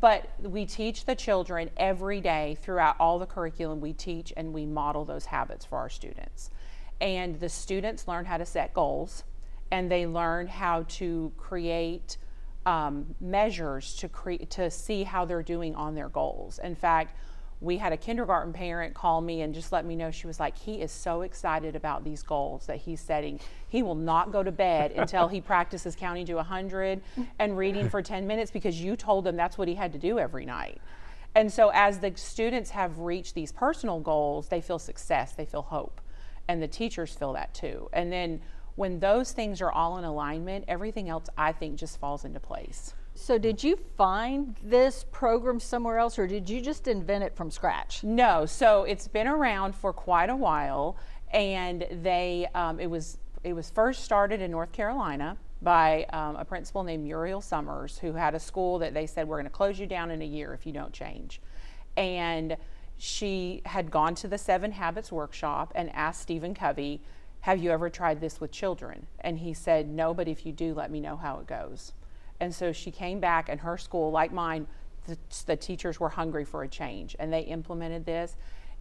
But 0.00 0.30
we 0.40 0.64
teach 0.64 1.04
the 1.04 1.14
children 1.14 1.70
every 1.76 2.22
day 2.22 2.56
throughout 2.62 2.96
all 2.98 3.18
the 3.18 3.26
curriculum, 3.26 3.80
we 3.80 3.92
teach 3.92 4.32
and 4.34 4.54
we 4.54 4.64
model 4.64 5.04
those 5.04 5.26
habits 5.26 5.66
for 5.66 5.76
our 5.76 5.90
students. 5.90 6.50
And 7.02 7.38
the 7.38 7.50
students 7.50 8.08
learn 8.08 8.24
how 8.24 8.38
to 8.38 8.46
set 8.46 8.72
goals 8.72 9.24
and 9.70 9.90
they 9.90 10.06
learn 10.06 10.46
how 10.46 10.84
to 10.88 11.32
create 11.36 12.16
um, 12.66 13.14
measures 13.20 13.94
to 13.96 14.08
create 14.08 14.50
to 14.50 14.70
see 14.70 15.04
how 15.04 15.24
they're 15.24 15.42
doing 15.42 15.74
on 15.74 15.94
their 15.94 16.08
goals. 16.08 16.58
In 16.58 16.74
fact, 16.74 17.16
we 17.60 17.78
had 17.78 17.92
a 17.92 17.96
kindergarten 17.96 18.52
parent 18.52 18.92
call 18.92 19.20
me 19.20 19.40
and 19.40 19.54
just 19.54 19.72
let 19.72 19.86
me 19.86 19.96
know 19.96 20.10
she 20.10 20.26
was 20.26 20.38
like 20.38 20.58
he 20.58 20.82
is 20.82 20.92
so 20.92 21.22
excited 21.22 21.74
about 21.74 22.04
these 22.04 22.22
goals 22.22 22.66
that 22.66 22.78
he's 22.78 23.00
setting. 23.00 23.40
He 23.68 23.82
will 23.82 23.94
not 23.94 24.30
go 24.30 24.42
to 24.42 24.52
bed 24.52 24.92
until 24.96 25.28
he 25.28 25.40
practices 25.40 25.96
counting 25.96 26.26
to 26.26 26.34
100 26.34 27.00
and 27.38 27.56
reading 27.56 27.88
for 27.88 28.02
10 28.02 28.26
minutes 28.26 28.50
because 28.50 28.80
you 28.80 28.94
told 28.94 29.26
him 29.26 29.36
that's 29.36 29.56
what 29.56 29.68
he 29.68 29.74
had 29.74 29.92
to 29.94 29.98
do 29.98 30.18
every 30.18 30.44
night. 30.44 30.80
And 31.34 31.52
so 31.52 31.70
as 31.72 31.98
the 31.98 32.12
students 32.16 32.70
have 32.70 32.98
reached 32.98 33.34
these 33.34 33.52
personal 33.52 34.00
goals 34.00 34.48
they 34.48 34.60
feel 34.60 34.78
success 34.78 35.32
they 35.32 35.46
feel 35.46 35.62
hope 35.62 36.00
and 36.48 36.62
the 36.62 36.68
teachers 36.68 37.14
feel 37.14 37.32
that 37.32 37.54
too. 37.54 37.88
And 37.92 38.12
then 38.12 38.40
when 38.76 39.00
those 39.00 39.32
things 39.32 39.60
are 39.60 39.72
all 39.72 39.98
in 39.98 40.04
alignment 40.04 40.64
everything 40.68 41.08
else 41.08 41.26
i 41.36 41.50
think 41.52 41.76
just 41.76 41.98
falls 41.98 42.24
into 42.24 42.40
place 42.40 42.94
so, 43.18 43.38
did 43.38 43.64
you 43.64 43.78
find 43.96 44.56
this 44.62 45.06
program 45.10 45.58
somewhere 45.58 45.96
else, 45.96 46.18
or 46.18 46.26
did 46.26 46.50
you 46.50 46.60
just 46.60 46.86
invent 46.86 47.24
it 47.24 47.34
from 47.34 47.50
scratch? 47.50 48.04
No, 48.04 48.44
so 48.44 48.84
it's 48.84 49.08
been 49.08 49.26
around 49.26 49.74
for 49.74 49.94
quite 49.94 50.28
a 50.28 50.36
while, 50.36 50.98
and 51.32 51.86
they 52.02 52.46
um, 52.54 52.78
it 52.78 52.88
was 52.88 53.16
it 53.42 53.54
was 53.54 53.70
first 53.70 54.04
started 54.04 54.42
in 54.42 54.50
North 54.50 54.70
Carolina 54.70 55.38
by 55.62 56.04
um, 56.12 56.36
a 56.36 56.44
principal 56.44 56.84
named 56.84 57.04
Muriel 57.04 57.40
Summers, 57.40 57.96
who 57.98 58.12
had 58.12 58.34
a 58.34 58.40
school 58.40 58.78
that 58.80 58.92
they 58.92 59.06
said 59.06 59.26
we're 59.26 59.36
going 59.36 59.44
to 59.44 59.50
close 59.50 59.78
you 59.78 59.86
down 59.86 60.10
in 60.10 60.20
a 60.20 60.26
year 60.26 60.52
if 60.52 60.66
you 60.66 60.72
don't 60.72 60.92
change, 60.92 61.40
and 61.96 62.58
she 62.98 63.62
had 63.64 63.90
gone 63.90 64.14
to 64.16 64.28
the 64.28 64.38
Seven 64.38 64.72
Habits 64.72 65.10
workshop 65.10 65.72
and 65.74 65.90
asked 65.94 66.20
Stephen 66.20 66.54
Covey, 66.54 67.00
"Have 67.46 67.62
you 67.62 67.70
ever 67.70 67.88
tried 67.88 68.20
this 68.20 68.40
with 68.40 68.50
children?" 68.50 69.06
And 69.20 69.38
he 69.38 69.54
said, 69.54 69.88
"No, 69.88 70.12
but 70.12 70.26
if 70.26 70.44
you 70.44 70.50
do, 70.50 70.74
let 70.74 70.90
me 70.90 70.98
know 70.98 71.16
how 71.16 71.38
it 71.38 71.46
goes." 71.46 71.92
And 72.40 72.52
so 72.52 72.72
she 72.72 72.90
came 72.90 73.20
back, 73.20 73.48
and 73.48 73.60
her 73.60 73.78
school, 73.78 74.10
like 74.10 74.32
mine, 74.32 74.66
the, 75.06 75.16
the 75.46 75.54
teachers 75.54 76.00
were 76.00 76.08
hungry 76.08 76.44
for 76.44 76.64
a 76.64 76.68
change, 76.68 77.14
and 77.20 77.32
they 77.32 77.42
implemented 77.42 78.04
this. 78.04 78.36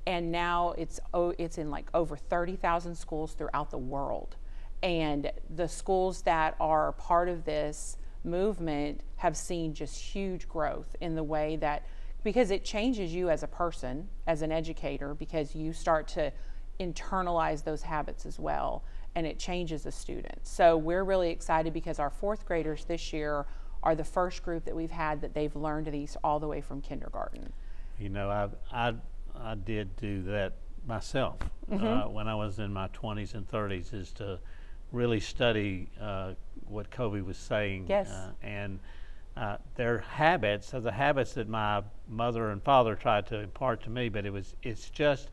And 0.08 0.32
now 0.32 0.72
it's 0.80 1.00
oh, 1.14 1.36
it's 1.38 1.60
in 1.60 1.70
like 1.70 1.86
over 1.94 2.18
30,000 2.18 2.96
schools 2.96 3.34
throughout 3.34 3.70
the 3.70 3.78
world. 3.78 4.36
And 4.82 5.32
the 5.56 5.68
schools 5.68 6.24
that 6.24 6.56
are 6.60 6.94
part 6.94 7.30
of 7.30 7.46
this 7.46 7.98
movement 8.24 9.02
have 9.18 9.38
seen 9.38 9.76
just 9.76 9.96
huge 10.02 10.50
growth 10.50 10.96
in 11.02 11.14
the 11.14 11.24
way 11.24 11.56
that, 11.58 11.86
because 12.24 12.50
it 12.50 12.66
changes 12.66 13.14
you 13.14 13.30
as 13.30 13.44
a 13.44 13.48
person, 13.48 14.10
as 14.26 14.42
an 14.42 14.52
educator, 14.52 15.14
because 15.14 15.54
you 15.54 15.72
start 15.72 16.08
to 16.08 16.34
internalize 16.80 17.64
those 17.64 17.82
habits 17.82 18.26
as 18.26 18.40
well 18.40 18.84
and 19.16 19.26
it 19.26 19.40
changes 19.40 19.84
the 19.84 19.92
students. 19.92 20.50
So 20.50 20.78
we're 20.78 21.04
really 21.04 21.30
excited 21.30 21.74
because 21.74 22.00
our 22.00 22.10
fourth 22.10 22.46
graders 22.46 22.86
this 22.86 23.14
year 23.14 23.46
are 23.82 23.96
the 23.96 24.04
first 24.04 24.44
group 24.44 24.66
that 24.66 24.76
we've 24.76 24.92
had 24.92 25.22
that 25.22 25.34
they've 25.34 25.56
learned 25.56 25.88
these 25.88 26.18
all 26.24 26.40
the 26.40 26.48
way 26.48 26.60
from 26.60 26.82
kindergarten. 26.82 27.54
You 28.00 28.10
know, 28.10 28.30
I 28.30 28.50
I 28.72 28.94
I 29.40 29.56
did 29.56 29.96
do 29.96 30.24
that 30.24 30.54
myself 30.88 31.38
uh, 31.72 32.04
when 32.04 32.28
I 32.28 32.36
was 32.36 32.60
in 32.60 32.72
my 32.72 32.88
20s 32.90 33.34
and 33.34 33.50
30s, 33.50 33.94
is 33.94 34.12
to 34.14 34.40
really 34.92 35.20
study 35.20 35.90
uh, 36.00 36.34
what 36.68 36.92
Covey 36.92 37.22
was 37.22 37.38
saying. 37.38 37.86
Yes. 37.90 38.10
Uh, 38.10 38.32
and 38.44 38.80
uh, 39.36 39.58
their 39.76 40.00
habits 40.00 40.74
are 40.74 40.80
the 40.80 40.92
habits 40.92 41.34
that 41.34 41.50
my 41.50 41.84
mother 42.08 42.52
and 42.52 42.64
father 42.64 42.96
tried 42.96 43.26
to 43.28 43.40
impart 43.40 43.84
to 43.84 43.90
me, 43.90 44.10
but 44.10 44.26
it 44.26 44.32
was 44.32 44.56
it's 44.64 44.90
just 44.90 45.30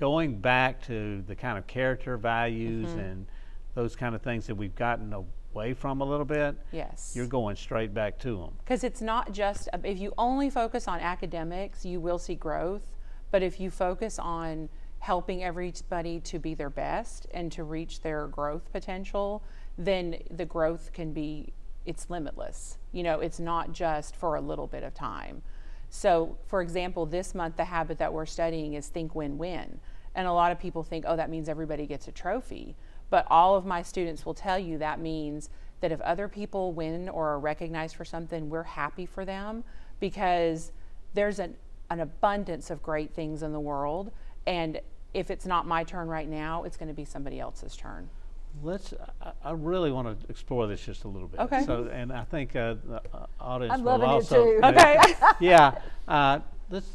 going 0.00 0.38
back 0.38 0.80
to 0.86 1.22
the 1.26 1.36
kind 1.36 1.58
of 1.58 1.66
character 1.66 2.16
values 2.16 2.88
mm-hmm. 2.88 2.98
and 2.98 3.26
those 3.74 3.94
kind 3.94 4.14
of 4.14 4.22
things 4.22 4.46
that 4.46 4.54
we've 4.54 4.74
gotten 4.74 5.12
away 5.12 5.74
from 5.74 6.00
a 6.00 6.04
little 6.04 6.24
bit, 6.24 6.56
Yes. 6.72 7.12
you're 7.14 7.26
going 7.26 7.54
straight 7.54 7.92
back 7.92 8.18
to 8.20 8.38
them. 8.38 8.52
Because 8.64 8.82
it's 8.82 9.02
not 9.02 9.32
just, 9.32 9.68
uh, 9.74 9.78
if 9.84 9.98
you 9.98 10.12
only 10.16 10.48
focus 10.48 10.88
on 10.88 11.00
academics, 11.00 11.84
you 11.84 12.00
will 12.00 12.18
see 12.18 12.34
growth. 12.34 12.96
But 13.30 13.42
if 13.42 13.60
you 13.60 13.70
focus 13.70 14.18
on 14.18 14.70
helping 15.00 15.44
everybody 15.44 16.18
to 16.20 16.38
be 16.38 16.54
their 16.54 16.70
best 16.70 17.26
and 17.32 17.52
to 17.52 17.62
reach 17.62 18.00
their 18.00 18.26
growth 18.26 18.72
potential, 18.72 19.42
then 19.76 20.16
the 20.30 20.46
growth 20.46 20.92
can 20.94 21.12
be, 21.12 21.52
it's 21.84 22.08
limitless. 22.08 22.78
You 22.92 23.02
know, 23.02 23.20
it's 23.20 23.38
not 23.38 23.72
just 23.72 24.16
for 24.16 24.34
a 24.34 24.40
little 24.40 24.66
bit 24.66 24.82
of 24.82 24.94
time. 24.94 25.42
So, 25.90 26.38
for 26.46 26.62
example, 26.62 27.04
this 27.04 27.34
month, 27.34 27.56
the 27.56 27.64
habit 27.64 27.98
that 27.98 28.12
we're 28.12 28.26
studying 28.26 28.74
is 28.74 28.88
think 28.88 29.14
win 29.14 29.38
win. 29.38 29.80
And 30.14 30.26
a 30.26 30.32
lot 30.32 30.52
of 30.52 30.58
people 30.58 30.82
think, 30.82 31.04
oh, 31.06 31.16
that 31.16 31.30
means 31.30 31.48
everybody 31.48 31.86
gets 31.86 32.08
a 32.08 32.12
trophy. 32.12 32.76
But 33.10 33.26
all 33.28 33.56
of 33.56 33.64
my 33.64 33.82
students 33.82 34.24
will 34.24 34.34
tell 34.34 34.58
you 34.58 34.78
that 34.78 35.00
means 35.00 35.50
that 35.80 35.92
if 35.92 36.00
other 36.02 36.28
people 36.28 36.72
win 36.72 37.08
or 37.08 37.28
are 37.30 37.38
recognized 37.38 37.96
for 37.96 38.04
something, 38.04 38.50
we're 38.50 38.62
happy 38.62 39.06
for 39.06 39.24
them 39.24 39.64
because 39.98 40.72
there's 41.14 41.38
an, 41.38 41.56
an 41.90 42.00
abundance 42.00 42.70
of 42.70 42.82
great 42.82 43.14
things 43.14 43.42
in 43.42 43.52
the 43.52 43.60
world. 43.60 44.12
And 44.46 44.80
if 45.14 45.30
it's 45.30 45.46
not 45.46 45.66
my 45.66 45.84
turn 45.84 46.08
right 46.08 46.28
now, 46.28 46.64
it's 46.64 46.76
going 46.76 46.88
to 46.88 46.94
be 46.94 47.04
somebody 47.04 47.40
else's 47.40 47.76
turn. 47.76 48.08
Let's. 48.62 48.94
I, 49.22 49.32
I 49.44 49.52
really 49.52 49.92
want 49.92 50.20
to 50.20 50.28
explore 50.28 50.66
this 50.66 50.80
just 50.80 51.04
a 51.04 51.08
little 51.08 51.28
bit. 51.28 51.40
Okay. 51.40 51.64
So, 51.64 51.88
and 51.92 52.12
I 52.12 52.24
think 52.24 52.56
uh, 52.56 52.74
the 52.84 53.00
uh, 53.14 53.26
audience 53.40 53.74
I'm 53.74 53.84
will 53.84 53.92
loving 53.92 54.08
it 54.08 54.12
also. 54.12 54.44
too. 54.44 54.60
Okay. 54.64 54.96
yeah. 55.40 55.78
Uh, 56.08 56.40
let's 56.68 56.88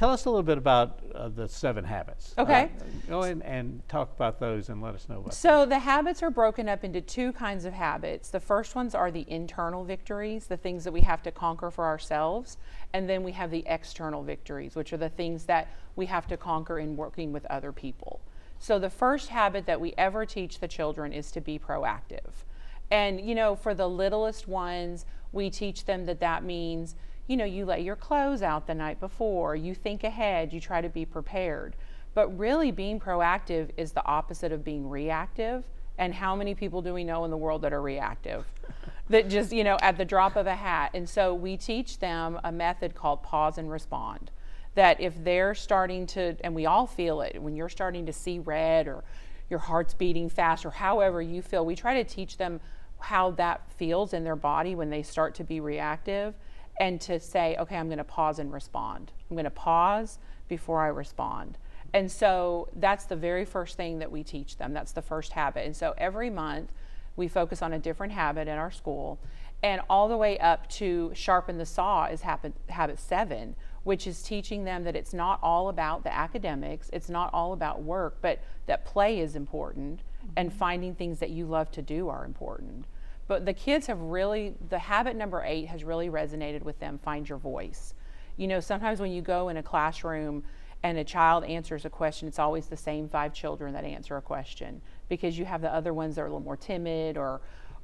tell 0.00 0.08
us 0.08 0.24
a 0.24 0.30
little 0.30 0.42
bit 0.42 0.56
about 0.56 0.98
uh, 1.14 1.28
the 1.28 1.46
seven 1.46 1.84
habits. 1.84 2.34
Okay. 2.38 2.70
Uh, 2.80 2.84
go 3.06 3.22
ahead 3.22 3.42
and 3.44 3.86
talk 3.86 4.10
about 4.16 4.40
those 4.40 4.70
and 4.70 4.80
let 4.80 4.94
us 4.94 5.06
know 5.10 5.18
about. 5.18 5.34
So 5.34 5.66
the 5.66 5.78
habits 5.78 6.22
are 6.22 6.30
broken 6.30 6.70
up 6.70 6.84
into 6.84 7.02
two 7.02 7.34
kinds 7.34 7.66
of 7.66 7.74
habits. 7.74 8.30
The 8.30 8.40
first 8.40 8.74
ones 8.74 8.94
are 8.94 9.10
the 9.10 9.26
internal 9.28 9.84
victories, 9.84 10.46
the 10.46 10.56
things 10.56 10.84
that 10.84 10.92
we 10.92 11.02
have 11.02 11.22
to 11.24 11.30
conquer 11.30 11.70
for 11.70 11.84
ourselves, 11.84 12.56
and 12.94 13.10
then 13.10 13.22
we 13.22 13.32
have 13.32 13.50
the 13.50 13.62
external 13.66 14.22
victories, 14.22 14.74
which 14.74 14.94
are 14.94 14.96
the 14.96 15.10
things 15.10 15.44
that 15.44 15.68
we 15.96 16.06
have 16.06 16.26
to 16.28 16.38
conquer 16.38 16.78
in 16.78 16.96
working 16.96 17.30
with 17.30 17.44
other 17.50 17.70
people. 17.70 18.22
So 18.58 18.78
the 18.78 18.88
first 18.88 19.28
habit 19.28 19.66
that 19.66 19.82
we 19.82 19.92
ever 19.98 20.24
teach 20.24 20.60
the 20.60 20.68
children 20.68 21.12
is 21.12 21.30
to 21.32 21.42
be 21.42 21.58
proactive. 21.58 22.46
And 22.90 23.20
you 23.20 23.34
know, 23.34 23.54
for 23.54 23.74
the 23.74 23.86
littlest 23.86 24.48
ones, 24.48 25.04
we 25.30 25.50
teach 25.50 25.84
them 25.84 26.06
that 26.06 26.20
that 26.20 26.42
means, 26.42 26.96
you 27.30 27.36
know, 27.36 27.44
you 27.44 27.64
lay 27.64 27.80
your 27.80 27.94
clothes 27.94 28.42
out 28.42 28.66
the 28.66 28.74
night 28.74 28.98
before, 28.98 29.54
you 29.54 29.72
think 29.72 30.02
ahead, 30.02 30.52
you 30.52 30.58
try 30.58 30.80
to 30.80 30.88
be 30.88 31.04
prepared. 31.04 31.76
But 32.12 32.36
really, 32.36 32.72
being 32.72 32.98
proactive 32.98 33.68
is 33.76 33.92
the 33.92 34.04
opposite 34.04 34.50
of 34.50 34.64
being 34.64 34.90
reactive. 34.90 35.62
And 35.96 36.12
how 36.12 36.34
many 36.34 36.56
people 36.56 36.82
do 36.82 36.92
we 36.92 37.04
know 37.04 37.24
in 37.24 37.30
the 37.30 37.36
world 37.36 37.62
that 37.62 37.72
are 37.72 37.82
reactive? 37.82 38.46
that 39.10 39.28
just, 39.28 39.52
you 39.52 39.62
know, 39.62 39.78
at 39.80 39.96
the 39.96 40.04
drop 40.04 40.34
of 40.34 40.48
a 40.48 40.56
hat. 40.56 40.90
And 40.92 41.08
so 41.08 41.32
we 41.32 41.56
teach 41.56 42.00
them 42.00 42.40
a 42.42 42.50
method 42.50 42.96
called 42.96 43.22
pause 43.22 43.58
and 43.58 43.70
respond. 43.70 44.32
That 44.74 45.00
if 45.00 45.14
they're 45.22 45.54
starting 45.54 46.08
to, 46.08 46.34
and 46.42 46.52
we 46.52 46.66
all 46.66 46.88
feel 46.88 47.20
it, 47.20 47.40
when 47.40 47.54
you're 47.54 47.68
starting 47.68 48.06
to 48.06 48.12
see 48.12 48.40
red 48.40 48.88
or 48.88 49.04
your 49.48 49.60
heart's 49.60 49.94
beating 49.94 50.28
fast 50.28 50.66
or 50.66 50.70
however 50.70 51.22
you 51.22 51.42
feel, 51.42 51.64
we 51.64 51.76
try 51.76 52.02
to 52.02 52.02
teach 52.02 52.38
them 52.38 52.60
how 52.98 53.30
that 53.32 53.70
feels 53.76 54.14
in 54.14 54.24
their 54.24 54.34
body 54.34 54.74
when 54.74 54.90
they 54.90 55.04
start 55.04 55.36
to 55.36 55.44
be 55.44 55.60
reactive 55.60 56.34
and 56.80 57.00
to 57.02 57.20
say, 57.20 57.56
okay, 57.60 57.76
I'm 57.76 57.86
going 57.86 57.98
to 57.98 58.04
pause 58.04 58.38
and 58.38 58.52
respond. 58.52 59.12
I'm 59.30 59.36
going 59.36 59.44
to 59.44 59.50
pause 59.50 60.18
before 60.48 60.80
I 60.80 60.88
respond. 60.88 61.58
And 61.92 62.10
so 62.10 62.68
that's 62.74 63.04
the 63.04 63.16
very 63.16 63.44
first 63.44 63.76
thing 63.76 63.98
that 63.98 64.10
we 64.10 64.24
teach 64.24 64.56
them. 64.56 64.72
That's 64.72 64.92
the 64.92 65.02
first 65.02 65.32
habit. 65.32 65.66
And 65.66 65.76
so 65.76 65.94
every 65.98 66.30
month 66.30 66.72
we 67.16 67.28
focus 67.28 67.60
on 67.62 67.74
a 67.74 67.78
different 67.78 68.14
habit 68.14 68.48
in 68.48 68.56
our 68.56 68.70
school. 68.70 69.18
And 69.62 69.82
all 69.90 70.08
the 70.08 70.16
way 70.16 70.38
up 70.38 70.68
to 70.70 71.12
sharpen 71.14 71.58
the 71.58 71.66
saw 71.66 72.06
is 72.06 72.22
habit, 72.22 72.54
habit 72.70 72.98
seven, 72.98 73.56
which 73.82 74.06
is 74.06 74.22
teaching 74.22 74.64
them 74.64 74.84
that 74.84 74.96
it's 74.96 75.12
not 75.12 75.38
all 75.42 75.68
about 75.68 76.02
the 76.02 76.14
academics, 76.14 76.88
it's 76.94 77.10
not 77.10 77.28
all 77.34 77.52
about 77.52 77.82
work, 77.82 78.18
but 78.22 78.40
that 78.66 78.86
play 78.86 79.20
is 79.20 79.36
important 79.36 80.00
and 80.36 80.48
mm-hmm. 80.48 80.58
finding 80.58 80.94
things 80.94 81.18
that 81.18 81.30
you 81.30 81.44
love 81.44 81.70
to 81.72 81.82
do 81.82 82.08
are 82.08 82.24
important. 82.24 82.86
But 83.30 83.46
the 83.46 83.54
kids 83.54 83.86
have 83.86 84.00
really, 84.00 84.56
the 84.70 84.78
habit 84.80 85.14
number 85.14 85.44
eight 85.46 85.66
has 85.66 85.84
really 85.84 86.10
resonated 86.10 86.64
with 86.64 86.80
them 86.80 86.98
find 86.98 87.28
your 87.28 87.38
voice. 87.38 87.94
You 88.36 88.48
know, 88.48 88.58
sometimes 88.58 88.98
when 88.98 89.12
you 89.12 89.22
go 89.22 89.50
in 89.50 89.56
a 89.56 89.62
classroom 89.62 90.42
and 90.82 90.98
a 90.98 91.04
child 91.04 91.44
answers 91.44 91.84
a 91.84 91.90
question, 91.90 92.26
it's 92.26 92.40
always 92.40 92.66
the 92.66 92.76
same 92.76 93.08
five 93.08 93.32
children 93.32 93.72
that 93.74 93.84
answer 93.84 94.16
a 94.16 94.20
question 94.20 94.82
because 95.08 95.38
you 95.38 95.44
have 95.44 95.62
the 95.62 95.72
other 95.72 95.94
ones 95.94 96.16
that 96.16 96.22
are 96.22 96.24
a 96.24 96.28
little 96.28 96.40
more 96.40 96.56
timid 96.56 97.16
or 97.16 97.40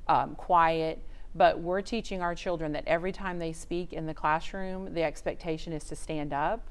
um, 0.08 0.34
quiet. 0.34 1.00
But 1.32 1.60
we're 1.60 1.80
teaching 1.80 2.22
our 2.22 2.34
children 2.34 2.72
that 2.72 2.82
every 2.88 3.12
time 3.12 3.38
they 3.38 3.52
speak 3.52 3.92
in 3.92 4.06
the 4.06 4.14
classroom, 4.14 4.94
the 4.94 5.04
expectation 5.04 5.72
is 5.72 5.84
to 5.84 5.94
stand 5.94 6.32
up, 6.32 6.66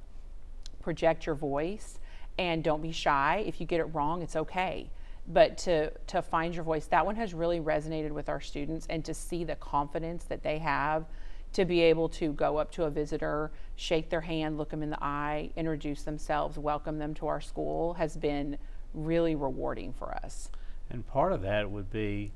project 0.81 1.25
your 1.25 1.35
voice, 1.35 1.97
and 2.37 2.61
don't 2.61 2.81
be 2.81 2.91
shy. 2.91 3.41
If 3.47 3.61
you 3.61 3.67
get 3.67 3.79
it 3.79 3.85
wrong, 3.85 4.21
it's 4.21 4.35
okay. 4.35 4.89
But 5.27 5.57
to, 5.59 5.91
to 6.07 6.21
find 6.21 6.53
your 6.53 6.63
voice, 6.63 6.85
that 6.87 7.05
one 7.05 7.15
has 7.15 7.33
really 7.33 7.59
resonated 7.59 8.11
with 8.11 8.29
our 8.29 8.39
students, 8.41 8.85
and 8.89 9.03
to 9.05 9.13
see 9.13 9.43
the 9.43 9.55
confidence 9.55 10.25
that 10.25 10.43
they 10.43 10.59
have 10.59 11.05
to 11.53 11.65
be 11.65 11.81
able 11.81 12.09
to 12.09 12.33
go 12.33 12.57
up 12.57 12.69
to 12.73 12.83
a 12.83 12.89
visitor, 12.89 13.51
shake 13.75 14.09
their 14.09 14.21
hand, 14.21 14.57
look 14.57 14.69
them 14.69 14.83
in 14.83 14.89
the 14.89 15.01
eye, 15.01 15.49
introduce 15.55 16.03
themselves, 16.03 16.57
welcome 16.59 16.99
them 16.99 17.13
to 17.15 17.27
our 17.27 17.39
school 17.39 17.93
has 17.93 18.17
been 18.17 18.57
really 18.93 19.35
rewarding 19.35 19.93
for 19.93 20.13
us. 20.15 20.49
And 20.89 21.07
part 21.07 21.31
of 21.31 21.41
that 21.43 21.71
would 21.71 21.89
be 21.89 22.33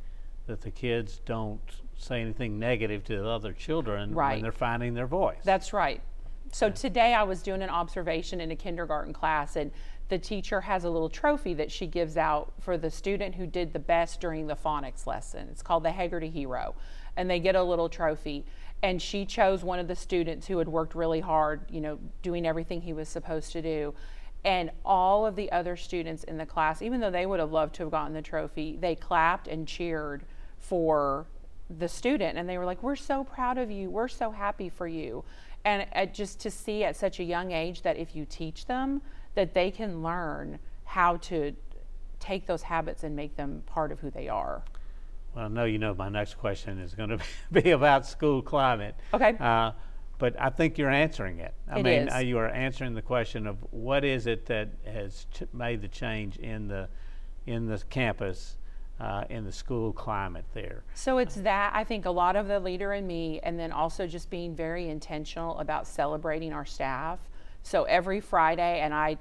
that 0.48 0.62
the 0.62 0.72
kids 0.72 1.22
don't 1.26 1.60
say 1.98 2.22
anything 2.22 2.58
negative 2.58 3.04
to 3.04 3.18
the 3.18 3.28
other 3.28 3.52
children 3.54 4.16
Right. 4.16 4.36
when 4.36 4.42
they're 4.42 4.52
finding 4.52 4.94
their 4.94 5.06
voice. 5.06 5.42
That's 5.44 5.74
right. 5.74 6.02
So 6.52 6.70
today 6.70 7.14
I 7.14 7.24
was 7.24 7.44
doing 7.44 7.62
an 7.62 7.70
observation 7.70 8.42
in 8.42 8.50
a 8.52 8.56
kindergarten 8.56 9.14
class, 9.14 9.56
and 9.58 9.70
the 10.10 10.18
teacher 10.18 10.62
has 10.62 10.84
a 10.84 10.90
little 10.90 11.10
trophy 11.10 11.54
that 11.54 11.72
she 11.72 11.88
gives 11.88 12.18
out 12.18 12.52
for 12.60 12.78
the 12.78 12.90
student 12.90 13.36
who 13.36 13.46
did 13.46 13.74
the 13.74 13.80
best 13.80 14.20
during 14.20 14.48
the 14.48 14.56
phonics 14.56 15.06
lesson. 15.06 15.48
It's 15.52 15.62
called 15.62 15.84
the 15.84 15.90
Heggerty 15.90 16.32
Hero, 16.32 16.76
and 17.16 17.30
they 17.30 17.40
get 17.40 17.56
a 17.56 17.64
little 17.64 17.90
trophy. 17.90 18.44
And 18.82 19.02
she 19.02 19.26
chose 19.26 19.64
one 19.64 19.78
of 19.78 19.88
the 19.88 19.96
students 19.96 20.48
who 20.48 20.58
had 20.58 20.68
worked 20.68 20.96
really 20.96 21.20
hard, 21.20 21.62
you 21.70 21.82
know, 21.82 22.00
doing 22.22 22.48
everything 22.48 22.82
he 22.82 22.94
was 22.94 23.08
supposed 23.08 23.52
to 23.52 23.62
do. 23.62 23.94
And 24.44 24.72
all 24.84 25.26
of 25.26 25.36
the 25.36 25.52
other 25.52 25.76
students 25.76 26.24
in 26.24 26.38
the 26.38 26.46
class, 26.46 26.82
even 26.82 27.02
though 27.02 27.12
they 27.12 27.26
would 27.26 27.40
have 27.40 27.52
loved 27.52 27.76
to 27.76 27.84
have 27.84 27.92
gotten 27.92 28.14
the 28.14 28.22
trophy, 28.22 28.78
they 28.80 28.96
clapped 28.96 29.48
and 29.48 29.68
cheered 29.68 30.24
for 30.58 31.28
the 31.70 31.88
student 31.88 32.38
and 32.38 32.50
they 32.50 32.58
were 32.58 32.66
like 32.66 32.82
we're 32.82 32.96
so 32.96 33.24
proud 33.24 33.60
of 33.60 33.70
you 33.70 33.92
we're 33.92 34.08
so 34.08 34.32
happy 34.32 34.70
for 34.70 34.88
you 34.88 35.24
and 35.66 35.86
uh, 35.94 36.06
just 36.06 36.40
to 36.40 36.50
see 36.50 36.84
at 36.84 36.96
such 36.96 37.20
a 37.20 37.24
young 37.24 37.52
age 37.52 37.84
that 37.84 37.96
if 37.96 38.16
you 38.16 38.26
teach 38.26 38.66
them 38.66 39.02
that 39.36 39.54
they 39.54 39.72
can 39.72 40.02
learn 40.04 40.60
how 40.86 41.18
to 41.18 41.56
take 42.20 42.46
those 42.46 42.64
habits 42.64 43.04
and 43.04 43.16
make 43.16 43.36
them 43.38 43.64
part 43.66 43.92
of 43.92 44.00
who 44.00 44.10
they 44.10 44.28
are 44.28 44.64
Well, 45.36 45.46
I 45.46 45.48
know 45.48 45.66
you 45.66 45.78
know 45.78 45.94
my 45.94 46.10
next 46.10 46.38
question 46.38 46.80
is 46.80 46.94
going 46.96 47.10
to 47.18 47.20
be 47.52 47.72
about 47.72 48.06
school 48.06 48.42
climate. 48.42 48.96
Okay. 49.14 49.36
Uh, 49.40 49.72
but 50.18 50.36
I 50.38 50.50
think 50.50 50.78
you're 50.78 50.90
answering 50.90 51.40
it. 51.40 51.54
I 51.70 51.80
It 51.80 51.84
mean, 51.84 52.08
is. 52.10 52.14
Uh, 52.14 52.18
you 52.18 52.38
are 52.40 52.50
answering 52.50 52.94
the 52.94 53.02
question 53.02 53.48
of 53.48 53.58
what 53.72 54.04
is 54.04 54.28
it 54.28 54.46
that 54.48 54.68
has 54.86 55.28
ch- 55.32 55.44
made 55.54 55.82
the 55.82 55.88
change 55.88 56.38
in 56.38 56.68
the 56.68 56.90
in 57.46 57.66
the 57.68 57.82
campus, 57.90 58.58
uh, 59.00 59.24
in 59.30 59.46
the 59.46 59.52
school 59.52 59.94
climate 59.94 60.44
there. 60.54 60.84
So 60.94 61.20
it's 61.20 61.36
that 61.36 61.72
I 61.74 61.84
think 61.86 62.06
a 62.06 62.12
lot 62.12 62.36
of 62.36 62.48
the 62.50 62.60
leader 62.60 62.94
in 62.94 63.08
me, 63.08 63.40
and 63.44 63.58
then 63.58 63.72
also 63.72 64.06
just 64.08 64.30
being 64.30 64.54
very 64.56 64.90
intentional 64.90 65.58
about 65.60 65.88
celebrating 65.88 66.52
our 66.52 66.66
staff. 66.66 67.20
So 67.64 67.84
every 67.84 68.20
Friday, 68.20 68.80
and 68.80 68.94
I 68.94 69.18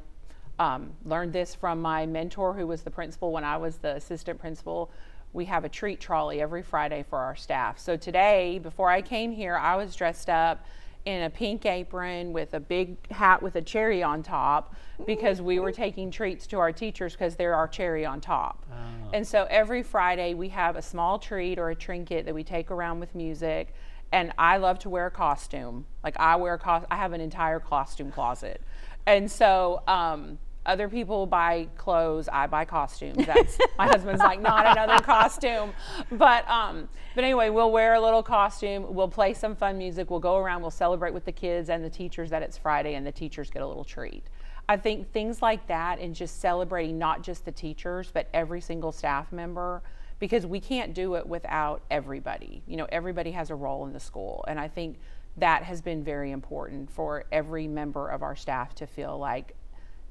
um, 0.58 0.92
learned 1.04 1.32
this 1.32 1.54
from 1.54 1.80
my 1.80 2.06
mentor, 2.06 2.54
who 2.54 2.66
was 2.66 2.82
the 2.82 2.90
principal 2.90 3.32
when 3.32 3.44
I 3.44 3.56
was 3.56 3.78
the 3.78 3.96
assistant 3.96 4.38
principal. 4.40 4.90
We 5.32 5.44
have 5.44 5.64
a 5.64 5.68
treat 5.68 6.00
trolley 6.00 6.40
every 6.40 6.62
Friday 6.62 7.04
for 7.08 7.18
our 7.18 7.36
staff. 7.36 7.78
So 7.78 7.96
today, 7.96 8.58
before 8.58 8.90
I 8.90 9.02
came 9.02 9.32
here, 9.32 9.56
I 9.56 9.76
was 9.76 9.94
dressed 9.94 10.30
up 10.30 10.64
in 11.04 11.22
a 11.22 11.30
pink 11.30 11.64
apron 11.64 12.32
with 12.32 12.54
a 12.54 12.60
big 12.60 13.10
hat 13.10 13.40
with 13.42 13.56
a 13.56 13.62
cherry 13.62 14.02
on 14.02 14.22
top 14.22 14.74
because 15.06 15.40
we 15.40 15.58
were 15.58 15.72
taking 15.72 16.10
treats 16.10 16.46
to 16.46 16.58
our 16.58 16.72
teachers 16.72 17.12
because 17.12 17.36
they're 17.36 17.54
our 17.54 17.68
cherry 17.68 18.04
on 18.04 18.20
top. 18.20 18.66
And 19.14 19.26
so 19.26 19.46
every 19.48 19.82
Friday 19.82 20.34
we 20.34 20.48
have 20.50 20.76
a 20.76 20.82
small 20.82 21.18
treat 21.18 21.58
or 21.58 21.70
a 21.70 21.74
trinket 21.74 22.26
that 22.26 22.34
we 22.34 22.44
take 22.44 22.70
around 22.70 23.00
with 23.00 23.14
music. 23.14 23.74
And 24.12 24.32
I 24.38 24.56
love 24.56 24.78
to 24.80 24.88
wear 24.88 25.06
a 25.06 25.10
costume. 25.10 25.86
Like 26.02 26.18
I 26.18 26.36
wear 26.36 26.54
a 26.54 26.58
costume. 26.58 26.88
I 26.90 26.96
have 26.96 27.12
an 27.12 27.20
entire 27.20 27.60
costume 27.60 28.10
closet. 28.10 28.62
And 29.06 29.30
so 29.30 29.82
um, 29.86 30.38
other 30.64 30.88
people 30.88 31.26
buy 31.26 31.68
clothes. 31.76 32.28
I 32.28 32.46
buy 32.46 32.64
costumes. 32.64 33.26
That's 33.26 33.58
my 33.76 33.86
husband's 33.88 34.20
like 34.20 34.40
not 34.40 34.66
another 34.66 35.02
costume. 35.02 35.72
But 36.12 36.48
um, 36.48 36.88
but 37.14 37.24
anyway, 37.24 37.50
we'll 37.50 37.72
wear 37.72 37.94
a 37.94 38.00
little 38.00 38.22
costume. 38.22 38.94
We'll 38.94 39.08
play 39.08 39.34
some 39.34 39.56
fun 39.56 39.78
music. 39.78 40.10
We'll 40.10 40.20
go 40.20 40.36
around. 40.36 40.62
We'll 40.62 40.70
celebrate 40.70 41.14
with 41.14 41.24
the 41.24 41.32
kids 41.32 41.70
and 41.70 41.84
the 41.84 41.90
teachers 41.90 42.30
that 42.30 42.42
it's 42.42 42.58
Friday, 42.58 42.94
and 42.94 43.06
the 43.06 43.12
teachers 43.12 43.50
get 43.50 43.62
a 43.62 43.66
little 43.66 43.84
treat. 43.84 44.24
I 44.68 44.76
think 44.76 45.10
things 45.12 45.40
like 45.40 45.66
that 45.68 45.98
and 45.98 46.14
just 46.14 46.40
celebrating 46.40 46.98
not 46.98 47.22
just 47.22 47.46
the 47.46 47.52
teachers, 47.52 48.10
but 48.12 48.28
every 48.34 48.60
single 48.60 48.92
staff 48.92 49.32
member 49.32 49.82
because 50.18 50.46
we 50.46 50.60
can't 50.60 50.94
do 50.94 51.14
it 51.14 51.26
without 51.26 51.82
everybody. 51.90 52.62
You 52.66 52.76
know, 52.76 52.86
everybody 52.90 53.32
has 53.32 53.50
a 53.50 53.54
role 53.54 53.86
in 53.86 53.92
the 53.92 54.00
school. 54.00 54.44
And 54.48 54.58
I 54.58 54.68
think 54.68 54.98
that 55.36 55.62
has 55.62 55.80
been 55.80 56.02
very 56.02 56.32
important 56.32 56.90
for 56.90 57.24
every 57.30 57.68
member 57.68 58.08
of 58.08 58.22
our 58.22 58.34
staff 58.34 58.74
to 58.76 58.86
feel 58.86 59.18
like 59.18 59.54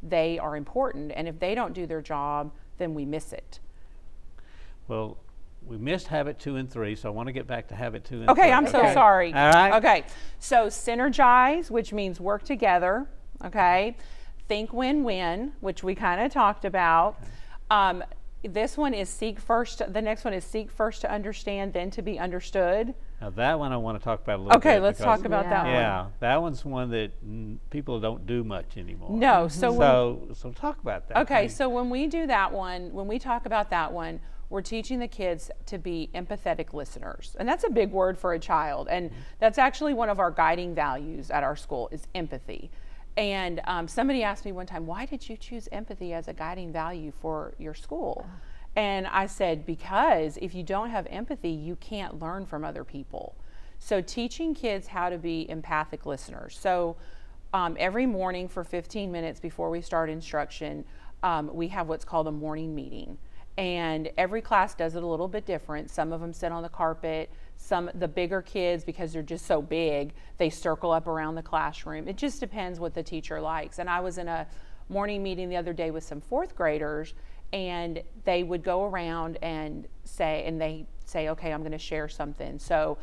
they 0.01 0.39
are 0.39 0.55
important. 0.55 1.11
And 1.15 1.27
if 1.27 1.39
they 1.39 1.55
don't 1.55 1.73
do 1.73 1.85
their 1.85 2.01
job, 2.01 2.51
then 2.77 2.93
we 2.93 3.05
miss 3.05 3.33
it. 3.33 3.59
Well, 4.87 5.17
we 5.65 5.77
missed 5.77 6.07
habit 6.07 6.39
two 6.39 6.55
and 6.55 6.69
three, 6.69 6.95
so 6.95 7.09
I 7.09 7.11
want 7.11 7.27
to 7.27 7.33
get 7.33 7.45
back 7.45 7.67
to 7.69 7.75
habit 7.75 8.05
two 8.05 8.21
and 8.21 8.29
Okay, 8.29 8.43
three. 8.43 8.51
I'm 8.51 8.67
so 8.67 8.81
sorry. 8.93 9.33
All 9.33 9.49
right. 9.49 9.73
Okay, 9.73 10.03
so 10.39 10.67
synergize, 10.67 11.69
which 11.69 11.91
means 11.91 12.21
work 12.21 12.43
together. 12.43 13.05
Okay, 13.43 13.97
think 14.47 14.71
win 14.71 15.03
win, 15.03 15.51
which 15.59 15.83
we 15.83 15.93
kind 15.93 16.21
of 16.21 16.31
talked 16.31 16.63
about. 16.63 17.17
Um, 17.69 18.01
this 18.43 18.77
one 18.77 18.93
is 18.93 19.09
seek 19.09 19.39
first. 19.39 19.81
The 19.91 20.01
next 20.01 20.23
one 20.23 20.33
is 20.33 20.43
seek 20.43 20.69
first 20.71 21.01
to 21.01 21.11
understand, 21.11 21.73
then 21.73 21.89
to 21.91 22.01
be 22.01 22.19
understood. 22.19 22.93
Now 23.19 23.31
that 23.31 23.57
one 23.57 23.71
I 23.71 23.77
want 23.77 23.97
to 23.99 24.03
talk 24.03 24.21
about 24.21 24.39
a 24.39 24.41
little 24.43 24.59
bit. 24.59 24.67
Okay, 24.67 24.79
let's 24.79 24.99
talk 24.99 25.25
about 25.25 25.45
that 25.49 25.63
one. 25.65 25.73
Yeah, 25.73 26.07
that 26.19 26.41
one's 26.41 26.63
one 26.63 26.91
that 26.91 27.11
mm, 27.27 27.57
people 27.71 27.99
don't 27.99 28.27
do 28.27 28.43
much 28.43 28.77
anymore. 28.77 29.09
No, 29.11 29.47
so 29.47 29.71
when- 29.71 29.79
so 29.79 30.27
so 30.33 30.51
talk 30.51 30.79
about 30.81 31.07
that. 31.09 31.17
Okay, 31.21 31.43
How- 31.43 31.47
so 31.47 31.69
when 31.69 31.89
we 31.89 32.07
do 32.07 32.27
that 32.27 32.51
one, 32.53 32.93
when 32.93 33.07
we 33.07 33.17
talk 33.17 33.45
about 33.47 33.69
that 33.71 33.91
one, 33.91 34.19
we're 34.49 34.61
teaching 34.61 34.99
the 34.99 35.07
kids 35.07 35.51
to 35.65 35.77
be 35.77 36.09
empathetic 36.15 36.73
listeners. 36.73 37.35
And 37.39 37.49
that's 37.49 37.65
a 37.65 37.69
big 37.69 37.91
word 37.91 38.17
for 38.17 38.33
a 38.33 38.39
child. 38.39 38.87
And 38.89 39.11
that's 39.39 39.57
actually 39.57 39.93
one 39.93 40.09
of 40.09 40.19
our 40.19 40.31
guiding 40.31 40.73
values 40.73 41.29
at 41.31 41.43
our 41.43 41.55
school 41.57 41.89
is 41.91 42.07
empathy. 42.15 42.71
And 43.17 43.61
um, 43.65 43.87
somebody 43.87 44.23
asked 44.23 44.45
me 44.45 44.51
one 44.51 44.67
time, 44.67 44.85
why 44.85 45.05
did 45.05 45.27
you 45.27 45.35
choose 45.37 45.67
empathy 45.71 46.13
as 46.13 46.27
a 46.27 46.33
guiding 46.33 46.71
value 46.71 47.11
for 47.19 47.55
your 47.57 47.73
school? 47.73 48.27
And 48.75 49.07
I 49.07 49.25
said, 49.25 49.65
because 49.65 50.37
if 50.39 50.53
you 50.53 50.61
don't 50.61 50.91
have 50.91 51.07
empathy, 51.09 51.49
you 51.49 51.75
can't 51.77 52.21
learn 52.21 52.45
from 52.45 52.63
other 52.63 52.83
people. 52.83 53.35
So 53.79 54.01
teaching 54.01 54.53
kids 54.53 54.87
how 54.87 55.09
to 55.09 55.17
be 55.17 55.49
empathic 55.49 56.05
listeners. 56.05 56.57
So 56.61 56.95
um, 57.53 57.75
every 57.79 58.05
morning 58.05 58.47
for 58.47 58.63
15 58.63 59.11
minutes 59.11 59.39
before 59.39 59.71
we 59.71 59.81
start 59.81 60.11
instruction, 60.11 60.85
um, 61.23 61.49
we 61.51 61.69
have 61.69 61.87
what's 61.87 62.05
called 62.05 62.27
a 62.27 62.31
morning 62.31 62.75
meeting. 62.75 63.17
And 63.57 64.11
every 64.15 64.41
class 64.43 64.75
does 64.75 64.95
it 64.95 65.01
a 65.01 65.07
little 65.07 65.27
bit 65.27 65.47
different. 65.47 65.89
Some 65.89 66.13
of 66.13 66.21
them 66.21 66.33
sit 66.33 66.51
on 66.51 66.61
the 66.61 66.69
carpet. 66.69 67.31
Some, 67.57 67.89
the 67.95 68.07
bigger 68.07 68.41
kids, 68.41 68.83
because 68.83 69.11
they're 69.11 69.23
just 69.23 69.45
so 69.45 69.61
big, 69.61 70.13
they 70.37 70.49
circle 70.49 70.91
up 70.91 71.07
around 71.07 71.35
the 71.35 71.41
classroom. 71.41 72.07
It 72.07 72.15
just 72.15 72.39
depends 72.39 72.79
what 72.79 72.93
the 72.93 73.03
teacher 73.03 73.41
likes. 73.41 73.79
And 73.79 73.89
I 73.89 73.99
was 73.99 74.17
in 74.17 74.27
a 74.27 74.47
morning 74.89 75.21
meeting 75.21 75.49
the 75.49 75.57
other 75.57 75.73
day 75.73 75.91
with 75.91 76.03
some 76.03 76.21
fourth 76.21 76.55
graders, 76.55 77.13
and 77.51 78.01
they 78.25 78.43
would 78.43 78.63
go 78.63 78.85
around 78.85 79.37
and 79.41 79.87
say, 80.03 80.43
and 80.45 80.61
they 80.61 80.85
say, 81.05 81.29
okay, 81.29 81.51
I'm 81.51 81.61
going 81.61 81.71
to 81.71 81.77
share 81.77 82.07
something. 82.07 82.59
So 82.59 82.97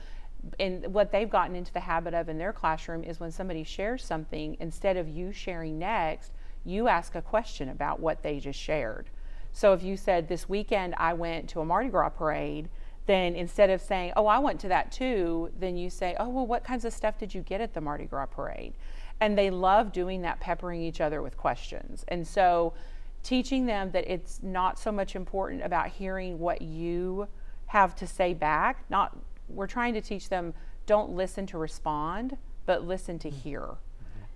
and 0.58 0.92
what 0.92 1.10
they've 1.10 1.30
gotten 1.30 1.56
into 1.56 1.72
the 1.72 1.80
habit 1.80 2.14
of 2.14 2.28
in 2.28 2.38
their 2.38 2.52
classroom 2.52 3.04
is 3.04 3.20
when 3.20 3.30
somebody 3.30 3.64
shares 3.64 4.04
something, 4.04 4.56
instead 4.60 4.96
of 4.96 5.08
you 5.08 5.32
sharing 5.32 5.78
next, 5.78 6.32
you 6.64 6.88
ask 6.88 7.14
a 7.14 7.22
question 7.22 7.68
about 7.68 8.00
what 8.00 8.22
they 8.22 8.38
just 8.40 8.58
shared. 8.58 9.10
So 9.52 9.72
if 9.72 9.82
you 9.82 9.96
said, 9.96 10.28
This 10.28 10.48
weekend 10.48 10.94
I 10.98 11.12
went 11.12 11.48
to 11.50 11.60
a 11.60 11.64
Mardi 11.64 11.88
Gras 11.88 12.10
parade, 12.10 12.68
then 13.06 13.34
instead 13.34 13.70
of 13.70 13.80
saying, 13.80 14.12
Oh, 14.16 14.26
I 14.26 14.38
went 14.38 14.60
to 14.60 14.68
that 14.68 14.92
too, 14.92 15.50
then 15.58 15.76
you 15.76 15.90
say, 15.90 16.16
Oh, 16.18 16.28
well, 16.28 16.46
what 16.46 16.64
kinds 16.64 16.84
of 16.84 16.92
stuff 16.92 17.18
did 17.18 17.34
you 17.34 17.42
get 17.42 17.60
at 17.60 17.74
the 17.74 17.80
Mardi 17.80 18.04
Gras 18.04 18.26
parade? 18.26 18.74
And 19.20 19.38
they 19.38 19.50
love 19.50 19.92
doing 19.92 20.22
that, 20.22 20.40
peppering 20.40 20.82
each 20.82 21.00
other 21.00 21.22
with 21.22 21.36
questions. 21.36 22.04
And 22.08 22.26
so 22.26 22.74
teaching 23.22 23.66
them 23.66 23.90
that 23.92 24.10
it's 24.10 24.42
not 24.42 24.78
so 24.78 24.92
much 24.92 25.16
important 25.16 25.62
about 25.62 25.88
hearing 25.88 26.38
what 26.38 26.62
you 26.62 27.28
have 27.66 27.94
to 27.96 28.06
say 28.06 28.34
back, 28.34 28.84
not 28.90 29.16
we're 29.48 29.66
trying 29.66 29.94
to 29.94 30.00
teach 30.00 30.28
them 30.28 30.54
don't 30.86 31.10
listen 31.10 31.46
to 31.46 31.58
respond, 31.58 32.36
but 32.66 32.86
listen 32.86 33.18
to 33.20 33.30
hear. 33.30 33.68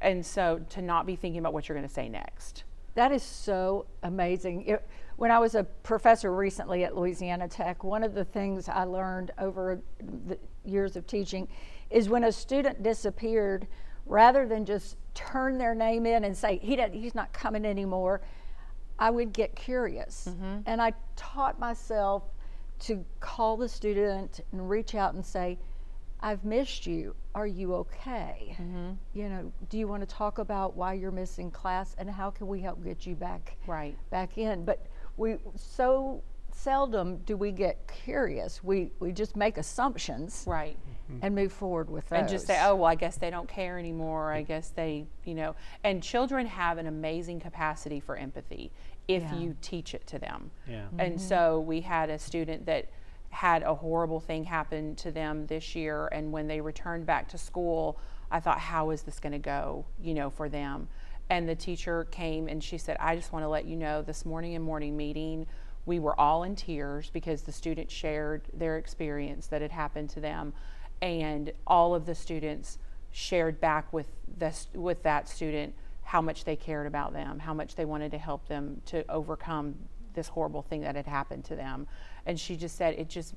And 0.01 0.25
so 0.25 0.61
to 0.71 0.83
not 0.83 1.07
be 1.07 1.17
thinking 1.17 1.41
about 1.41 1.53
what 1.53 1.69
you're 1.69 1.77
going 1.77 1.89
to 1.89 1.93
say 1.93 2.09
next. 2.09 2.65
That 2.95 3.13
is 3.13 3.23
so 3.23 3.87
amazing. 4.03 4.65
It, 4.67 4.87
when 5.19 5.33
I 5.33 5.41
was 5.41 5.57
a 5.57 5.65
professor 5.65 6.33
recently 6.33 6.85
at 6.85 6.97
Louisiana 6.97 7.49
Tech, 7.49 7.83
one 7.83 8.05
of 8.05 8.15
the 8.15 8.25
things 8.25 8.69
I 8.69 8.85
learned 8.85 9.33
over 9.37 9.81
the 10.29 10.39
years 10.65 10.95
of 10.95 11.09
teaching 11.09 11.49
is 11.91 12.09
when 12.09 12.23
a 12.23 12.31
student 12.31 12.85
disappeared, 12.85 13.67
rather 14.07 14.47
than 14.47 14.65
just 14.65 14.97
turn 15.15 15.59
their 15.59 15.75
name 15.75 16.07
in 16.07 16.23
and 16.23 16.37
say 16.37 16.59
he 16.59 16.77
doesn't, 16.77 16.93
he's 16.93 17.17
not 17.17 17.33
coming 17.33 17.65
anymore, 17.65 18.21
I 18.97 19.11
would 19.11 19.33
get 19.33 19.57
curious, 19.57 20.29
mm-hmm. 20.31 20.61
and 20.67 20.81
I 20.81 20.93
taught 21.17 21.59
myself 21.59 22.23
to 22.81 23.05
call 23.19 23.57
the 23.57 23.69
student 23.69 24.43
and 24.53 24.71
reach 24.71 24.95
out 24.95 25.15
and 25.15 25.27
say, 25.27 25.59
I've 26.21 26.45
missed 26.45 26.87
you. 26.87 27.15
Are 27.35 27.47
you 27.47 27.75
okay? 27.75 28.57
Mm-hmm. 28.61 28.91
You 29.15 29.29
know, 29.29 29.53
do 29.69 29.79
you 29.79 29.89
want 29.89 30.09
to 30.09 30.15
talk 30.15 30.39
about 30.39 30.77
why 30.77 30.93
you're 30.95 31.11
missing 31.11 31.51
class 31.51 31.97
and 31.99 32.09
how 32.09 32.31
can 32.31 32.47
we 32.47 32.61
help 32.61 32.85
get 32.85 33.05
you 33.05 33.17
back 33.17 33.57
Right. 33.67 33.97
back 34.11 34.39
in? 34.39 34.65
But 34.65 34.87
we 35.19 35.37
so 35.57 36.23
seldom 36.53 37.19
do 37.19 37.37
we 37.37 37.53
get 37.53 37.87
curious. 38.05 38.65
We 38.65 38.91
we 39.01 39.13
just 39.13 39.37
make 39.37 39.59
assumptions 39.59 40.45
Right. 40.47 40.77
Mm-hmm. 41.11 41.19
and 41.23 41.35
move 41.35 41.53
forward 41.53 41.89
with 41.89 42.09
those. 42.09 42.19
and 42.19 42.29
just 42.29 42.47
say, 42.47 42.59
oh, 42.63 42.75
well, 42.77 42.87
I 42.87 42.95
guess 42.95 43.17
they 43.17 43.31
don't 43.31 43.49
care 43.49 43.79
anymore. 43.79 44.33
I 44.33 44.43
guess 44.43 44.71
they, 44.71 45.07
you 45.25 45.35
know, 45.35 45.55
and 45.85 46.03
children 46.03 46.47
have 46.47 46.77
an 46.79 46.87
amazing 46.87 47.41
capacity 47.41 47.99
for 48.01 48.17
empathy 48.17 48.71
if 49.07 49.23
Yeah. 49.23 49.35
you 49.37 49.57
teach 49.63 49.95
it 49.95 50.07
to 50.09 50.19
them. 50.19 50.51
Yeah. 50.69 50.83
Mm-hmm. 50.83 51.01
And 51.01 51.21
so 51.21 51.61
we 51.61 51.81
had 51.81 52.11
a 52.11 52.19
student 52.19 52.67
that 52.67 52.87
had 53.31 53.63
a 53.63 53.75
horrible 53.75 54.21
thing 54.21 54.45
happen 54.45 54.97
to 54.97 55.11
them 55.11 55.47
this 55.47 55.75
year, 55.75 56.09
and 56.13 56.33
when 56.33 56.47
they 56.47 56.61
returned 56.61 57.07
back 57.07 57.29
to 57.29 57.39
school, 57.39 57.99
I 58.31 58.41
thought, 58.41 58.59
how 58.59 58.91
is 58.91 59.03
this 59.03 59.19
going 59.21 59.33
to 59.33 59.39
go, 59.39 59.85
you 60.01 60.13
know, 60.15 60.29
for 60.31 60.49
them? 60.49 60.89
And 61.31 61.49
the 61.49 61.55
teacher 61.55 62.05
came 62.11 62.49
and 62.49 62.63
she 62.63 62.79
said, 62.79 62.97
I 63.01 63.17
just 63.17 63.33
want 63.33 63.45
to 63.45 63.49
let 63.49 63.67
you 63.67 63.77
know 63.77 64.03
this 64.03 64.25
morning 64.25 64.55
in 64.55 64.63
morning 64.63 64.97
meeting, 64.97 65.47
we 65.85 65.99
were 65.99 66.19
all 66.19 66.43
in 66.43 66.55
tears 66.57 67.11
because 67.11 67.43
the 67.43 67.53
students 67.53 67.93
shared 67.93 68.43
their 68.53 68.77
experience 68.77 69.47
that 69.49 69.63
had 69.63 69.71
happened 69.71 70.11
to 70.11 70.21
them, 70.21 70.53
and 71.01 71.53
all 71.67 71.95
of 71.95 72.07
the 72.07 72.15
students 72.15 72.79
shared 73.11 73.61
back 73.61 73.93
with 73.93 74.09
this 74.37 74.69
with 74.75 75.03
that 75.03 75.29
student 75.29 75.75
how 76.03 76.21
much 76.21 76.45
they 76.45 76.57
cared 76.57 76.87
about 76.87 77.13
them, 77.13 77.39
how 77.39 77.53
much 77.55 77.75
they 77.75 77.85
wanted 77.85 78.11
to 78.11 78.19
help 78.19 78.49
them 78.49 78.81
to 78.87 79.05
overcome 79.11 79.75
this 80.15 80.29
horrible 80.29 80.63
thing 80.63 80.81
that 80.81 80.97
had 80.97 81.07
happened 81.07 81.45
to 81.45 81.55
them. 81.55 81.87
And 82.25 82.41
she 82.41 82.57
just 82.57 82.77
said, 82.77 82.95
it 82.95 83.09
just 83.09 83.35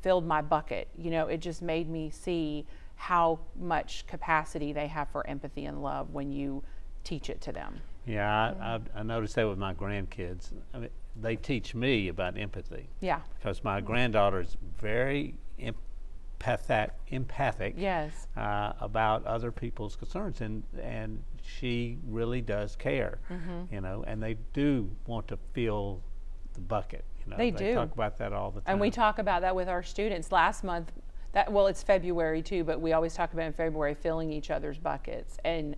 filled 0.00 0.26
my 0.26 0.40
bucket. 0.42 0.88
You 0.96 1.10
know, 1.10 1.26
it 1.26 1.38
just 1.38 1.62
made 1.62 1.88
me 1.88 2.10
see 2.10 2.66
how 2.96 3.40
much 3.58 4.06
capacity 4.06 4.72
they 4.72 4.86
have 4.86 5.08
for 5.08 5.26
empathy 5.26 5.66
and 5.66 5.82
love 5.82 6.10
when 6.12 6.32
you 6.32 6.62
teach 7.04 7.30
it 7.30 7.40
to 7.42 7.52
them. 7.52 7.80
Yeah, 8.06 8.54
I, 8.60 8.74
I, 8.74 8.80
I 9.00 9.02
noticed 9.02 9.34
that 9.36 9.48
with 9.48 9.58
my 9.58 9.72
grandkids. 9.74 10.52
I 10.74 10.78
mean, 10.78 10.90
they 11.20 11.36
teach 11.36 11.74
me 11.74 12.08
about 12.08 12.36
empathy 12.36 12.88
Yeah. 13.00 13.20
because 13.38 13.62
my 13.64 13.80
granddaughter 13.80 14.40
is 14.40 14.56
very 14.80 15.34
empathic, 15.58 16.90
empathic 17.08 17.74
Yes. 17.78 18.26
uh, 18.36 18.72
about 18.80 19.24
other 19.26 19.50
people's 19.52 19.96
concerns, 19.96 20.40
and 20.40 20.62
and 20.82 21.22
she 21.42 21.98
really 22.06 22.40
does 22.40 22.74
care, 22.76 23.18
Mm-hmm. 23.30 23.74
you 23.74 23.80
know, 23.80 24.04
and 24.06 24.22
they 24.22 24.36
do 24.52 24.90
want 25.06 25.28
to 25.28 25.38
fill 25.52 26.02
the 26.54 26.60
bucket. 26.60 27.04
You 27.24 27.30
know, 27.30 27.36
They 27.36 27.50
do. 27.50 27.74
talk 27.74 27.92
about 27.92 28.18
that 28.18 28.32
all 28.32 28.50
the 28.50 28.60
time. 28.60 28.72
And 28.72 28.80
we 28.80 28.90
talk 28.90 29.18
about 29.18 29.42
that 29.42 29.54
with 29.56 29.68
our 29.68 29.82
students. 29.82 30.30
Last 30.32 30.62
month, 30.64 30.92
that 31.32 31.50
well, 31.50 31.66
it's 31.68 31.82
February 31.82 32.42
too, 32.42 32.64
but 32.64 32.80
we 32.80 32.92
always 32.92 33.14
talk 33.14 33.32
about 33.32 33.46
in 33.46 33.52
February 33.52 33.94
filling 33.94 34.30
each 34.32 34.50
other's 34.50 34.78
buckets. 34.78 35.38
And 35.44 35.74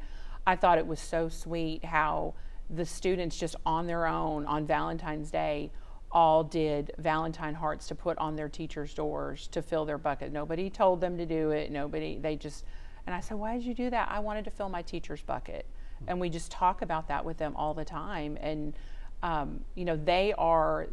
I 0.47 0.57
thought 0.57 0.79
it 0.79 0.87
was 0.87 1.01
so 1.01 1.29
sweet 1.29 1.85
how 1.85 2.35
the 2.71 2.87
students 2.87 3.37
just 3.37 3.57
on 3.65 3.87
their 3.87 4.07
own 4.07 4.47
on 4.47 4.67
Valentine's 4.67 5.31
Day 5.31 5.71
all 6.13 6.45
did 6.45 6.93
Valentine 6.99 7.55
hearts 7.55 7.89
to 7.89 7.95
put 7.95 8.17
on 8.19 8.37
their 8.37 8.49
teachers' 8.49 8.95
doors 8.95 9.49
to 9.49 9.61
fill 9.61 9.85
their 9.85 9.99
bucket. 9.99 10.33
Nobody 10.33 10.71
told 10.71 11.01
them 11.01 11.19
to 11.19 11.27
do 11.27 11.51
it. 11.51 11.71
Nobody, 11.71 12.19
they 12.19 12.37
just, 12.37 12.65
and 13.07 13.15
I 13.15 13.21
said, 13.21 13.37
why 13.37 13.55
did 13.55 13.65
you 13.65 13.75
do 13.75 13.91
that? 13.91 14.09
I 14.11 14.21
wanted 14.21 14.45
to 14.45 14.51
fill 14.51 14.69
my 14.69 14.83
teacher's 14.83 15.23
bucket. 15.23 15.67
And 16.07 16.21
we 16.21 16.29
just 16.29 16.51
talk 16.51 16.83
about 16.83 17.09
that 17.09 17.25
with 17.25 17.39
them 17.39 17.55
all 17.57 17.75
the 17.75 17.85
time. 17.85 18.37
And, 18.41 18.75
um, 19.23 19.65
you 19.75 19.85
know, 19.85 19.97
they 19.97 20.33
are, 20.39 20.89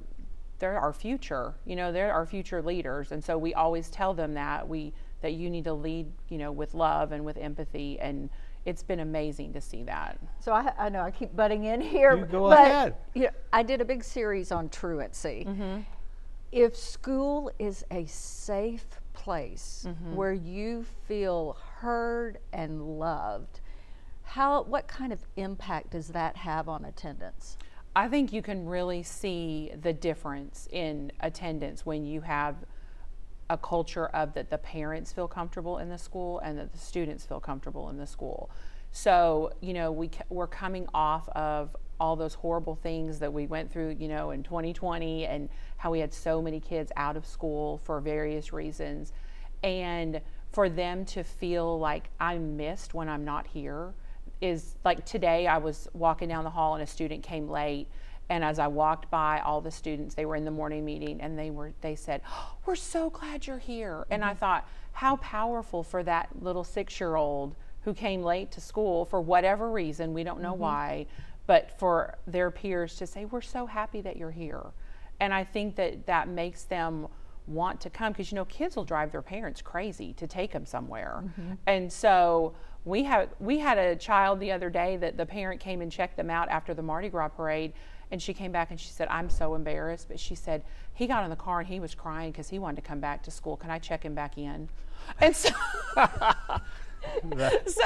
they're 0.60 0.80
our 0.80 0.94
future. 0.94 1.54
You 1.66 1.76
know, 1.76 1.92
they're 1.92 2.14
our 2.14 2.26
future 2.26 2.62
leaders, 2.62 3.12
and 3.12 3.24
so 3.24 3.38
we 3.38 3.54
always 3.54 3.90
tell 3.90 4.14
them 4.14 4.34
that 4.36 4.68
we 4.68 4.94
that 5.22 5.34
you 5.34 5.50
need 5.50 5.64
to 5.64 5.74
lead, 5.74 6.12
you 6.30 6.38
know, 6.38 6.52
with 6.52 6.74
love 6.74 7.12
and 7.12 7.24
with 7.26 7.38
empathy, 7.38 8.00
and 8.00 8.30
it's 8.66 8.84
been 8.84 9.02
amazing 9.02 9.54
to 9.54 9.62
see 9.62 9.84
that. 9.84 10.18
So 10.40 10.54
I, 10.54 10.74
I 10.78 10.90
know 10.90 11.02
I 11.02 11.12
keep 11.12 11.36
butting 11.36 11.66
in 11.66 11.82
here. 11.82 12.18
You 12.18 12.26
go 12.26 12.50
but, 12.50 12.60
ahead. 12.60 12.96
You 13.14 13.24
know, 13.24 13.30
I 13.52 13.64
did 13.64 13.82
a 13.82 13.86
big 13.86 14.04
series 14.04 14.52
on 14.52 14.70
truancy. 14.70 15.46
Mm-hmm. 15.48 15.80
If 16.52 16.76
school 16.76 17.52
is 17.60 17.84
a 17.92 18.06
safe 18.06 18.86
place 19.14 19.86
Mm-hmm. 19.88 20.16
where 20.16 20.34
you 20.34 20.86
feel 21.08 21.58
heard 21.78 22.40
and 22.52 23.00
loved, 23.00 23.60
how 24.24 24.64
what 24.64 24.88
kind 24.88 25.14
of 25.14 25.20
impact 25.36 25.92
does 25.92 26.08
that 26.10 26.36
have 26.38 26.68
on 26.70 26.86
attendance? 26.86 27.58
I 27.96 28.08
think 28.08 28.34
you 28.34 28.42
can 28.42 28.66
really 28.66 29.04
see 29.04 29.72
the 29.82 29.94
difference 29.94 30.68
in 30.72 31.12
attendance 31.20 31.86
when 31.86 32.06
you 32.06 32.22
have 32.22 32.56
a 33.54 33.58
culture 33.58 34.08
of 34.08 34.34
that 34.34 34.50
the 34.50 34.58
parents 34.58 35.14
feel 35.14 35.28
comfortable 35.28 35.78
in 35.78 35.88
the 35.88 35.98
school 35.98 36.40
and 36.40 36.58
that 36.58 36.72
the 36.72 36.78
students 36.80 37.24
feel 37.24 37.40
comfortable 37.40 37.90
in 37.90 37.98
the 37.98 38.08
school. 38.08 38.50
So, 38.92 39.54
you 39.62 39.74
know, 39.74 39.92
we, 39.92 40.10
we're 40.30 40.48
coming 40.48 40.88
off 40.92 41.30
of 41.30 41.76
all 42.00 42.16
those 42.16 42.34
horrible 42.34 42.76
things 42.76 43.20
that 43.20 43.32
we 43.32 43.46
went 43.46 43.72
through, 43.72 43.96
you 44.00 44.08
know, 44.08 44.32
in 44.32 44.42
2020 44.42 45.28
and 45.28 45.50
how 45.78 45.92
we 45.92 46.00
had 46.00 46.12
so 46.12 46.42
many 46.42 46.60
kids 46.60 46.92
out 46.96 47.16
of 47.16 47.28
school 47.28 47.80
for 47.84 48.02
various 48.02 48.52
reasons. 48.52 49.14
And 49.62 50.20
for 50.52 50.68
them 50.68 51.06
to 51.06 51.24
feel 51.24 51.80
like 51.80 52.10
I'm 52.20 52.58
missed 52.58 52.96
when 52.96 53.08
I'm 53.08 53.24
not 53.24 53.46
here 53.46 53.94
is 54.42 54.76
like 54.84 55.06
today 55.06 55.46
I 55.46 55.60
was 55.60 55.88
walking 55.94 56.28
down 56.28 56.44
the 56.44 56.50
hall 56.50 56.74
and 56.74 56.82
a 56.82 56.88
student 56.88 57.24
came 57.24 57.48
late 57.48 57.88
and 58.34 58.44
as 58.44 58.58
I 58.58 58.66
walked 58.66 59.12
by 59.12 59.42
all 59.42 59.62
the 59.62 59.70
students 59.70 60.16
they 60.16 60.26
were 60.26 60.36
in 60.36 60.44
the 60.44 60.52
morning 60.52 60.84
meeting 60.84 61.22
and 61.22 61.38
they 61.38 61.52
were 61.52 61.72
they 61.82 61.96
said 61.96 62.22
oh, 62.28 62.56
we're 62.66 62.76
so 62.76 63.12
glad 63.12 63.46
you're 63.46 63.60
here 63.60 64.00
mm-hmm. 64.00 64.14
and 64.14 64.26
I 64.26 64.30
mm-hmm. 64.30 64.40
thought 64.40 64.68
how 64.94 65.18
powerful 65.18 65.84
for 65.84 66.04
that 66.04 66.30
little 66.42 66.64
6-year-old 66.64 67.56
who 67.82 67.94
came 67.94 68.24
late 68.24 68.52
to 68.52 68.62
school 68.62 69.06
for 69.06 69.22
whatever 69.22 69.70
reason 69.72 70.14
we 70.14 70.24
don't 70.24 70.42
know 70.42 70.54
mm-hmm. 70.54 70.62
why 70.62 71.06
but 71.46 71.78
for 71.78 72.18
their 72.26 72.50
peers 72.50 72.96
to 72.96 73.06
say 73.06 73.26
we're 73.26 73.42
so 73.42 73.68
happy 73.68 74.02
that 74.02 74.18
you're 74.18 74.32
here 74.32 74.66
and 75.20 75.32
I 75.32 75.44
think 75.44 75.76
that 75.76 76.08
that 76.08 76.28
makes 76.28 76.64
them 76.64 77.08
want 77.46 77.80
to 77.82 77.90
come 77.90 78.14
because 78.14 78.32
you 78.32 78.36
know 78.36 78.46
kids 78.46 78.76
will 78.76 78.86
drive 78.86 79.12
their 79.12 79.22
parents 79.22 79.62
crazy 79.62 80.14
to 80.14 80.26
take 80.26 80.52
them 80.52 80.66
somewhere 80.66 81.24
mm-hmm. 81.24 81.54
and 81.68 81.94
so 81.94 82.56
we 82.86 83.04
had 83.04 83.30
we 83.40 83.60
had 83.60 83.78
a 83.78 83.96
child 83.96 84.40
the 84.40 84.52
other 84.52 84.72
day 84.72 84.98
that 84.98 85.18
the 85.18 85.26
parent 85.26 85.60
came 85.62 85.82
and 85.82 85.92
checked 85.92 86.18
them 86.18 86.32
out 86.32 86.50
after 86.50 86.74
the 86.74 86.82
Mardi 86.82 87.10
Gras 87.10 87.30
parade 87.30 87.74
and 88.12 88.22
she 88.22 88.34
came 88.34 88.52
back 88.52 88.72
and 88.72 88.80
she 88.80 88.90
said 88.90 89.08
I'm 89.10 89.30
so 89.30 89.56
embarrassed 89.56 90.08
but 90.08 90.20
she 90.20 90.36
said 90.36 90.64
he 90.94 91.08
got 91.08 91.24
in 91.24 91.30
the 91.30 91.36
car 91.36 91.60
and 91.60 91.68
he 91.68 91.80
was 91.80 91.96
crying 91.96 92.32
because 92.32 92.50
he 92.50 92.60
wanted 92.60 92.78
to 92.78 92.88
come 92.88 93.00
back 93.00 93.24
to 93.24 93.32
school 93.32 93.58
can 93.58 93.72
I 93.72 93.80
check 93.80 94.04
him 94.04 94.14
back 94.14 94.38
in 94.38 94.70
and 95.20 95.36
so 95.36 95.50
That, 97.24 97.70
so 97.70 97.84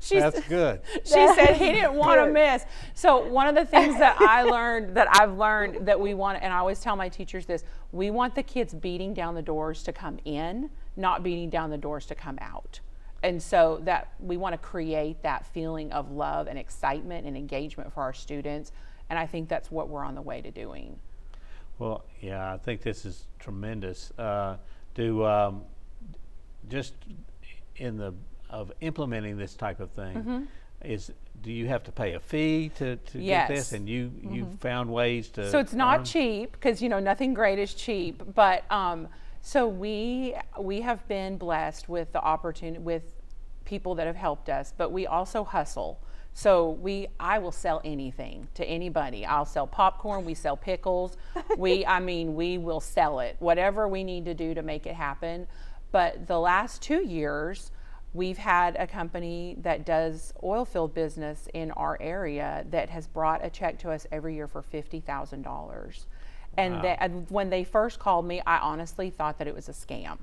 she 0.00 0.18
that's 0.18 0.40
good. 0.46 0.80
She 1.04 1.10
said 1.34 1.56
he 1.56 1.72
didn't 1.72 1.94
want 1.94 2.20
to 2.20 2.30
miss. 2.30 2.64
So 2.94 3.26
one 3.26 3.46
of 3.46 3.54
the 3.54 3.64
things 3.64 3.98
that 3.98 4.20
I 4.20 4.42
learned 4.42 4.96
that 4.96 5.08
I've 5.20 5.36
learned 5.36 5.86
that 5.86 5.98
we 5.98 6.14
want, 6.14 6.42
and 6.42 6.52
I 6.52 6.58
always 6.58 6.80
tell 6.80 6.96
my 6.96 7.08
teachers 7.08 7.46
this: 7.46 7.64
we 7.92 8.10
want 8.10 8.34
the 8.34 8.42
kids 8.42 8.74
beating 8.74 9.14
down 9.14 9.34
the 9.34 9.42
doors 9.42 9.82
to 9.84 9.92
come 9.92 10.18
in, 10.24 10.70
not 10.96 11.22
beating 11.22 11.50
down 11.50 11.70
the 11.70 11.78
doors 11.78 12.06
to 12.06 12.14
come 12.14 12.38
out. 12.40 12.80
And 13.22 13.42
so 13.42 13.80
that 13.84 14.14
we 14.18 14.38
want 14.38 14.54
to 14.54 14.58
create 14.58 15.22
that 15.22 15.44
feeling 15.46 15.92
of 15.92 16.10
love 16.10 16.46
and 16.46 16.58
excitement 16.58 17.26
and 17.26 17.36
engagement 17.36 17.92
for 17.92 18.02
our 18.02 18.14
students, 18.14 18.72
and 19.10 19.18
I 19.18 19.26
think 19.26 19.48
that's 19.48 19.70
what 19.70 19.88
we're 19.88 20.04
on 20.04 20.14
the 20.14 20.22
way 20.22 20.40
to 20.40 20.50
doing. 20.50 20.98
Well, 21.78 22.04
yeah, 22.20 22.54
I 22.54 22.58
think 22.58 22.82
this 22.82 23.04
is 23.04 23.26
tremendous. 23.38 24.12
Uh, 24.16 24.56
do 24.94 25.24
um, 25.24 25.62
just 26.68 26.94
in 27.76 27.96
the 27.96 28.14
of 28.48 28.72
implementing 28.80 29.36
this 29.36 29.54
type 29.54 29.80
of 29.80 29.90
thing 29.90 30.16
mm-hmm. 30.16 30.42
is 30.84 31.12
do 31.42 31.52
you 31.52 31.68
have 31.68 31.82
to 31.84 31.92
pay 31.92 32.14
a 32.14 32.20
fee 32.20 32.70
to, 32.74 32.96
to 32.96 33.18
yes. 33.18 33.48
get 33.48 33.54
this 33.54 33.72
and 33.72 33.88
you 33.88 34.06
mm-hmm. 34.08 34.34
you 34.34 34.46
found 34.60 34.90
ways 34.90 35.28
to 35.28 35.48
so 35.48 35.58
it's 35.58 35.72
not 35.72 36.04
cheap 36.04 36.52
because 36.52 36.82
you 36.82 36.88
know 36.88 36.98
nothing 36.98 37.32
great 37.32 37.58
is 37.58 37.72
cheap 37.74 38.22
but 38.34 38.70
um, 38.72 39.06
so 39.40 39.68
we 39.68 40.34
we 40.58 40.80
have 40.80 41.06
been 41.06 41.38
blessed 41.38 41.88
with 41.88 42.12
the 42.12 42.20
opportunity 42.20 42.78
with 42.78 43.14
people 43.64 43.94
that 43.94 44.06
have 44.08 44.16
helped 44.16 44.48
us 44.48 44.74
but 44.76 44.90
we 44.90 45.06
also 45.06 45.44
hustle 45.44 46.00
so 46.40 46.70
we 46.70 47.06
I 47.18 47.38
will 47.38 47.52
sell 47.52 47.82
anything 47.84 48.48
to 48.54 48.64
anybody. 48.64 49.26
I'll 49.26 49.44
sell 49.44 49.66
popcorn, 49.66 50.24
we 50.24 50.32
sell 50.32 50.56
pickles. 50.56 51.18
we 51.58 51.84
I 51.84 52.00
mean 52.00 52.34
we 52.34 52.56
will 52.56 52.80
sell 52.80 53.20
it. 53.20 53.36
Whatever 53.40 53.86
we 53.86 54.04
need 54.04 54.24
to 54.24 54.32
do 54.32 54.54
to 54.54 54.62
make 54.62 54.86
it 54.86 54.94
happen. 54.94 55.46
But 55.92 56.26
the 56.26 56.38
last 56.38 56.80
2 56.82 57.04
years 57.06 57.70
We've 58.12 58.38
had 58.38 58.74
a 58.74 58.88
company 58.88 59.56
that 59.60 59.86
does 59.86 60.34
oil 60.42 60.64
field 60.64 60.94
business 60.94 61.46
in 61.54 61.70
our 61.72 61.96
area 62.00 62.66
that 62.70 62.90
has 62.90 63.06
brought 63.06 63.44
a 63.44 63.50
check 63.50 63.78
to 63.80 63.90
us 63.92 64.04
every 64.10 64.34
year 64.34 64.48
for 64.48 64.62
$50,000. 64.62 66.06
And, 66.56 66.74
wow. 66.74 66.96
and 66.98 67.30
when 67.30 67.50
they 67.50 67.62
first 67.62 68.00
called 68.00 68.26
me, 68.26 68.42
I 68.44 68.58
honestly 68.58 69.10
thought 69.10 69.38
that 69.38 69.46
it 69.46 69.54
was 69.54 69.68
a 69.68 69.72
scam 69.72 70.18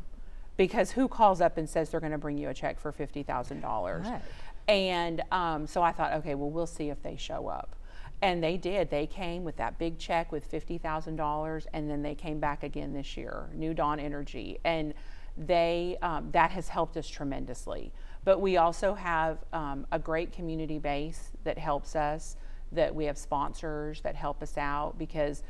because 0.58 0.92
who 0.92 1.08
calls 1.08 1.40
up 1.40 1.58
and 1.58 1.70
says 1.70 1.90
they're 1.90 2.02
going 2.02 2.12
to 2.12 2.18
bring 2.18 2.38
you 2.38 2.50
a 2.50 2.54
check 2.54 2.80
for 2.80 2.92
$50,000? 2.92 4.04
Right. 4.04 4.22
And 4.68 5.22
um, 5.32 5.66
so 5.66 5.82
I 5.82 5.92
thought, 5.92 6.14
okay, 6.14 6.36
well, 6.36 6.50
we'll 6.50 6.68
see 6.68 6.90
if 6.90 7.02
they 7.02 7.16
show 7.16 7.48
up. 7.48 7.76
And 8.22 8.44
they 8.44 8.58
did. 8.58 8.90
They 8.90 9.06
came 9.06 9.44
with 9.44 9.58
that 9.58 9.78
big 9.78 10.00
check 10.00 10.32
with 10.32 10.52
$50,000, 10.52 11.68
and 11.74 11.90
then 11.90 12.02
they 12.02 12.16
came 12.16 12.40
back 12.40 12.64
again 12.64 12.94
this 12.94 13.16
year, 13.16 13.48
New 13.54 13.74
Dawn 13.74 14.00
Energy. 14.00 14.60
And 14.64 14.94
they 15.38 15.98
um, 16.02 16.30
that 16.32 16.52
has 16.52 16.68
helped 16.68 16.98
us 16.98 17.08
tremendously. 17.08 17.94
But 18.24 18.42
we 18.42 18.58
also 18.58 18.96
have 18.96 19.38
um, 19.54 19.86
a 19.92 20.00
great 20.00 20.32
community 20.32 20.80
base 20.80 21.30
that 21.44 21.58
helps 21.58 21.96
us. 21.96 22.36
That 22.72 22.94
we 22.94 23.06
have 23.06 23.18
sponsors 23.18 24.02
that 24.02 24.16
help 24.16 24.42
us 24.42 24.58
out 24.58 24.98
because 24.98 25.44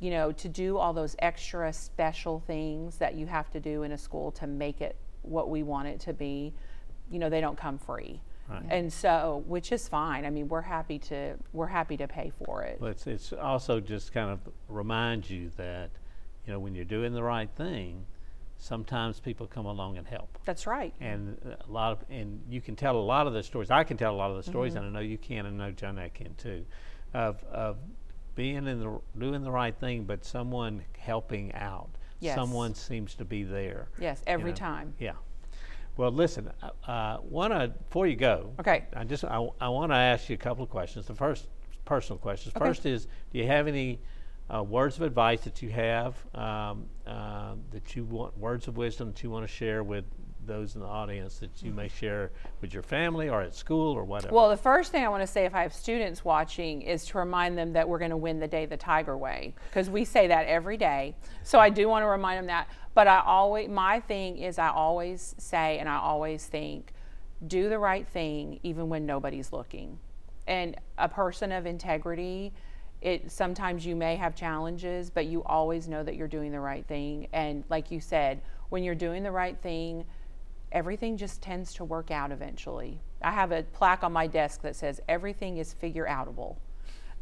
you 0.00 0.10
know 0.10 0.32
to 0.32 0.48
do 0.48 0.76
all 0.76 0.92
those 0.92 1.14
extra 1.20 1.72
special 1.72 2.40
things 2.40 2.96
that 2.98 3.14
you 3.14 3.26
have 3.26 3.48
to 3.50 3.60
do 3.60 3.84
in 3.84 3.92
a 3.92 3.98
school 3.98 4.32
to 4.32 4.46
make 4.48 4.80
it 4.80 4.96
what 5.22 5.50
we 5.50 5.62
want 5.62 5.86
it 5.86 6.00
to 6.00 6.12
be 6.12 6.52
you 7.12 7.20
know 7.20 7.28
they 7.28 7.40
don't 7.40 7.56
come 7.56 7.78
free 7.78 8.20
right. 8.48 8.64
and 8.70 8.92
so 8.92 9.42
which 9.46 9.72
is 9.72 9.88
fine 9.88 10.24
i 10.24 10.30
mean 10.30 10.48
we're 10.48 10.60
happy 10.60 10.98
to 10.98 11.34
we're 11.52 11.66
happy 11.66 11.96
to 11.96 12.08
pay 12.08 12.32
for 12.44 12.62
it 12.62 12.78
but 12.80 12.90
it's, 12.90 13.06
it's 13.06 13.32
also 13.32 13.80
just 13.80 14.12
kind 14.12 14.30
of 14.30 14.40
reminds 14.68 15.30
you 15.30 15.50
that 15.56 15.90
you 16.46 16.52
know 16.52 16.58
when 16.58 16.74
you're 16.74 16.84
doing 16.84 17.12
the 17.12 17.22
right 17.22 17.50
thing 17.56 18.04
sometimes 18.58 19.20
people 19.20 19.46
come 19.46 19.66
along 19.66 19.96
and 19.96 20.06
help. 20.06 20.38
That's 20.44 20.66
right. 20.66 20.92
And 21.00 21.38
a 21.44 21.72
lot 21.72 21.92
of, 21.92 22.04
and 22.10 22.42
you 22.50 22.60
can 22.60 22.76
tell 22.76 22.96
a 22.96 23.00
lot 23.00 23.26
of 23.26 23.32
the 23.32 23.42
stories. 23.42 23.70
I 23.70 23.84
can 23.84 23.96
tell 23.96 24.12
a 24.12 24.16
lot 24.16 24.30
of 24.30 24.36
the 24.36 24.42
stories, 24.42 24.74
mm-hmm. 24.74 24.84
and 24.84 24.96
I 24.96 25.00
know 25.00 25.06
you 25.06 25.18
can, 25.18 25.46
and 25.46 25.62
I 25.62 25.68
know 25.68 25.72
Johnette 25.72 26.14
can 26.14 26.34
too, 26.34 26.64
of 27.14 27.42
of 27.44 27.78
being 28.34 28.66
in 28.66 28.80
the 28.80 29.00
doing 29.18 29.42
the 29.42 29.50
right 29.50 29.74
thing, 29.78 30.04
but 30.04 30.24
someone 30.24 30.82
helping 30.98 31.54
out. 31.54 31.88
Yes. 32.20 32.34
Someone 32.34 32.74
seems 32.74 33.14
to 33.14 33.24
be 33.24 33.44
there. 33.44 33.88
Yes, 34.00 34.22
every 34.26 34.50
you 34.50 34.54
know? 34.54 34.56
time. 34.56 34.94
Yeah. 34.98 35.12
Well, 35.98 36.12
listen. 36.12 36.50
Uh, 36.62 36.90
uh 36.90 37.18
wanna 37.22 37.68
before 37.68 38.06
you 38.06 38.16
go. 38.16 38.54
Okay. 38.60 38.86
I 38.94 39.04
just 39.04 39.24
I, 39.24 39.46
I 39.60 39.68
want 39.68 39.90
to 39.90 39.96
ask 39.96 40.30
you 40.30 40.34
a 40.34 40.38
couple 40.38 40.62
of 40.62 40.70
questions. 40.70 41.06
The 41.06 41.14
first 41.14 41.48
personal 41.84 42.18
questions. 42.18 42.54
Okay. 42.56 42.64
First 42.64 42.86
is, 42.86 43.08
do 43.32 43.38
you 43.38 43.46
have 43.46 43.66
any 43.66 43.98
uh, 44.48 44.62
words 44.62 44.96
of 44.96 45.02
advice 45.02 45.40
that 45.40 45.60
you 45.60 45.70
have 45.70 46.14
um, 46.34 46.86
uh, 47.04 47.54
that 47.72 47.96
you 47.96 48.04
want 48.04 48.38
words 48.38 48.68
of 48.68 48.76
wisdom 48.76 49.08
that 49.08 49.22
you 49.24 49.30
want 49.30 49.46
to 49.46 49.52
share 49.52 49.82
with 49.82 50.04
those 50.48 50.74
in 50.74 50.80
the 50.80 50.86
audience 50.86 51.38
that 51.38 51.62
you 51.62 51.70
may 51.70 51.86
share 51.86 52.32
with 52.60 52.74
your 52.74 52.82
family 52.82 53.28
or 53.28 53.42
at 53.42 53.54
school 53.54 53.92
or 53.92 54.02
whatever? 54.02 54.34
Well, 54.34 54.48
the 54.48 54.56
first 54.56 54.90
thing 54.90 55.04
I 55.04 55.08
want 55.08 55.22
to 55.22 55.26
say 55.26 55.44
if 55.44 55.54
I 55.54 55.62
have 55.62 55.72
students 55.72 56.24
watching 56.24 56.82
is 56.82 57.04
to 57.06 57.18
remind 57.18 57.56
them 57.56 57.72
that 57.74 57.88
we're 57.88 58.00
going 58.00 58.10
to 58.10 58.16
win 58.16 58.40
the 58.40 58.48
day 58.48 58.66
the 58.66 58.76
Tiger 58.76 59.16
way 59.16 59.54
because 59.68 59.88
we 59.88 60.04
say 60.04 60.26
that 60.26 60.46
every 60.46 60.76
day. 60.76 61.14
So 61.44 61.60
I 61.60 61.70
do 61.70 61.88
want 61.88 62.02
to 62.02 62.08
remind 62.08 62.38
them 62.38 62.46
that. 62.46 62.68
But 62.94 63.06
I 63.06 63.22
always, 63.24 63.68
my 63.68 64.00
thing 64.00 64.38
is 64.38 64.58
I 64.58 64.70
always 64.70 65.36
say 65.38 65.78
and 65.78 65.88
I 65.88 65.98
always 65.98 66.44
think, 66.46 66.92
do 67.46 67.68
the 67.68 67.78
right 67.78 68.08
thing 68.08 68.58
even 68.64 68.88
when 68.88 69.06
nobody's 69.06 69.52
looking. 69.52 70.00
And 70.48 70.76
a 70.96 71.08
person 71.08 71.52
of 71.52 71.66
integrity 71.66 72.52
it 73.00 73.30
sometimes 73.30 73.86
you 73.86 73.94
may 73.94 74.16
have 74.16 74.34
challenges 74.34 75.08
but 75.08 75.26
you 75.26 75.42
always 75.44 75.88
know 75.88 76.02
that 76.02 76.16
you're 76.16 76.26
doing 76.26 76.50
the 76.50 76.58
right 76.58 76.86
thing 76.86 77.28
and 77.32 77.62
like 77.68 77.90
you 77.90 78.00
said 78.00 78.40
when 78.70 78.82
you're 78.82 78.94
doing 78.94 79.22
the 79.22 79.30
right 79.30 79.60
thing 79.62 80.04
everything 80.72 81.16
just 81.16 81.40
tends 81.42 81.72
to 81.74 81.84
work 81.84 82.10
out 82.10 82.30
eventually 82.30 83.00
i 83.22 83.30
have 83.30 83.52
a 83.52 83.62
plaque 83.62 84.02
on 84.02 84.12
my 84.12 84.26
desk 84.26 84.62
that 84.62 84.76
says 84.76 85.00
everything 85.08 85.58
is 85.58 85.72
figure 85.72 86.06
outable 86.06 86.56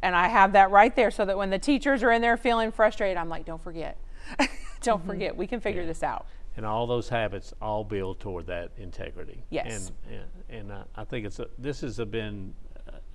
and 0.03 0.15
i 0.15 0.29
have 0.29 0.53
that 0.53 0.71
right 0.71 0.97
there 0.97 1.11
so 1.11 1.25
that 1.25 1.37
when 1.37 1.51
the 1.51 1.59
teachers 1.59 2.03
are 2.03 2.13
in 2.13 2.23
there 2.23 2.37
feeling 2.37 2.73
frustrated 2.73 3.17
i'm 3.17 3.29
like 3.29 3.45
don't 3.45 3.63
forget 3.63 3.99
don't 4.83 4.99
mm-hmm. 5.01 5.09
forget 5.09 5.37
we 5.37 5.47
can 5.47 5.61
figure 5.61 5.83
yeah. 5.83 5.89
this 5.89 6.03
out 6.03 6.27
and 6.57 6.65
all 6.65 6.87
those 6.87 7.09
habits 7.09 7.53
all 7.61 7.85
build 7.85 8.19
toward 8.19 8.47
that 8.47 8.71
integrity 8.79 9.45
yes 9.51 9.91
and 10.09 10.15
and, 10.51 10.61
and 10.61 10.73
uh, 10.73 10.85
i 10.97 11.05
think 11.05 11.27
it's 11.27 11.39
a, 11.39 11.47
this 11.59 11.81
has 11.81 11.99
been 11.99 12.53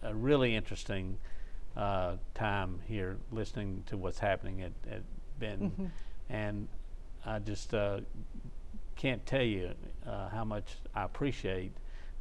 a, 0.03 0.13
really 0.13 0.55
interesting 0.55 1.17
uh, 1.75 2.15
time 2.33 2.79
here 2.85 3.17
listening 3.31 3.83
to 3.85 3.97
what's 3.97 4.19
happening 4.19 4.61
at, 4.61 4.71
at 4.91 5.01
Benton. 5.41 5.71
Mm-hmm. 5.71 6.33
And 6.33 6.67
I 7.25 7.39
just 7.39 7.73
uh, 7.73 7.99
can't 8.95 9.25
tell 9.25 9.41
you 9.41 9.73
uh, 10.05 10.29
how 10.29 10.43
much 10.43 10.77
I 10.95 11.03
appreciate 11.03 11.71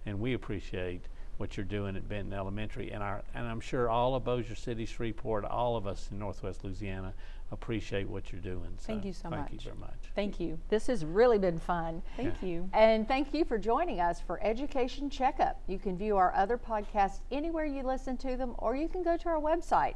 and 0.06 0.18
we 0.20 0.34
appreciate 0.34 1.02
what 1.36 1.56
you're 1.56 1.64
doing 1.64 1.96
at 1.96 2.06
Benton 2.06 2.34
Elementary. 2.34 2.90
And, 2.90 3.02
our, 3.02 3.22
and 3.34 3.46
I'm 3.46 3.60
sure 3.60 3.88
all 3.88 4.14
of 4.14 4.24
Bossier 4.24 4.54
City, 4.54 4.84
Shreveport, 4.84 5.44
all 5.44 5.76
of 5.76 5.86
us 5.86 6.08
in 6.10 6.18
Northwest 6.18 6.64
Louisiana 6.64 7.14
appreciate 7.50 8.08
what 8.08 8.30
you're 8.30 8.42
doing. 8.42 8.70
So 8.76 8.86
thank 8.88 9.04
you 9.04 9.12
so 9.12 9.22
thank 9.22 9.32
much. 9.32 9.48
Thank 9.48 9.64
you 9.64 9.70
very 9.70 9.80
much. 9.80 9.98
Thank 10.14 10.40
you. 10.40 10.58
This 10.68 10.86
has 10.86 11.04
really 11.04 11.38
been 11.38 11.58
fun. 11.58 12.02
Thank 12.16 12.34
yeah. 12.42 12.48
you. 12.48 12.70
And 12.72 13.08
thank 13.08 13.32
you 13.32 13.44
for 13.44 13.58
joining 13.58 14.00
us 14.00 14.20
for 14.20 14.40
Education 14.42 15.08
Checkup. 15.08 15.60
You 15.66 15.78
can 15.78 15.96
view 15.96 16.16
our 16.16 16.34
other 16.34 16.58
podcasts 16.58 17.20
anywhere 17.32 17.64
you 17.64 17.82
listen 17.82 18.16
to 18.18 18.36
them, 18.36 18.54
or 18.58 18.76
you 18.76 18.88
can 18.88 19.02
go 19.02 19.16
to 19.16 19.28
our 19.28 19.40
website 19.40 19.94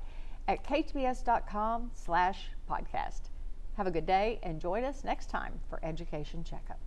at 0.48 0.64
ktbs.com 0.64 1.90
slash 1.94 2.48
podcast. 2.68 3.33
Have 3.76 3.88
a 3.88 3.90
good 3.90 4.06
day 4.06 4.38
and 4.42 4.60
join 4.60 4.84
us 4.84 5.02
next 5.02 5.28
time 5.28 5.58
for 5.68 5.84
Education 5.84 6.44
Checkup. 6.44 6.78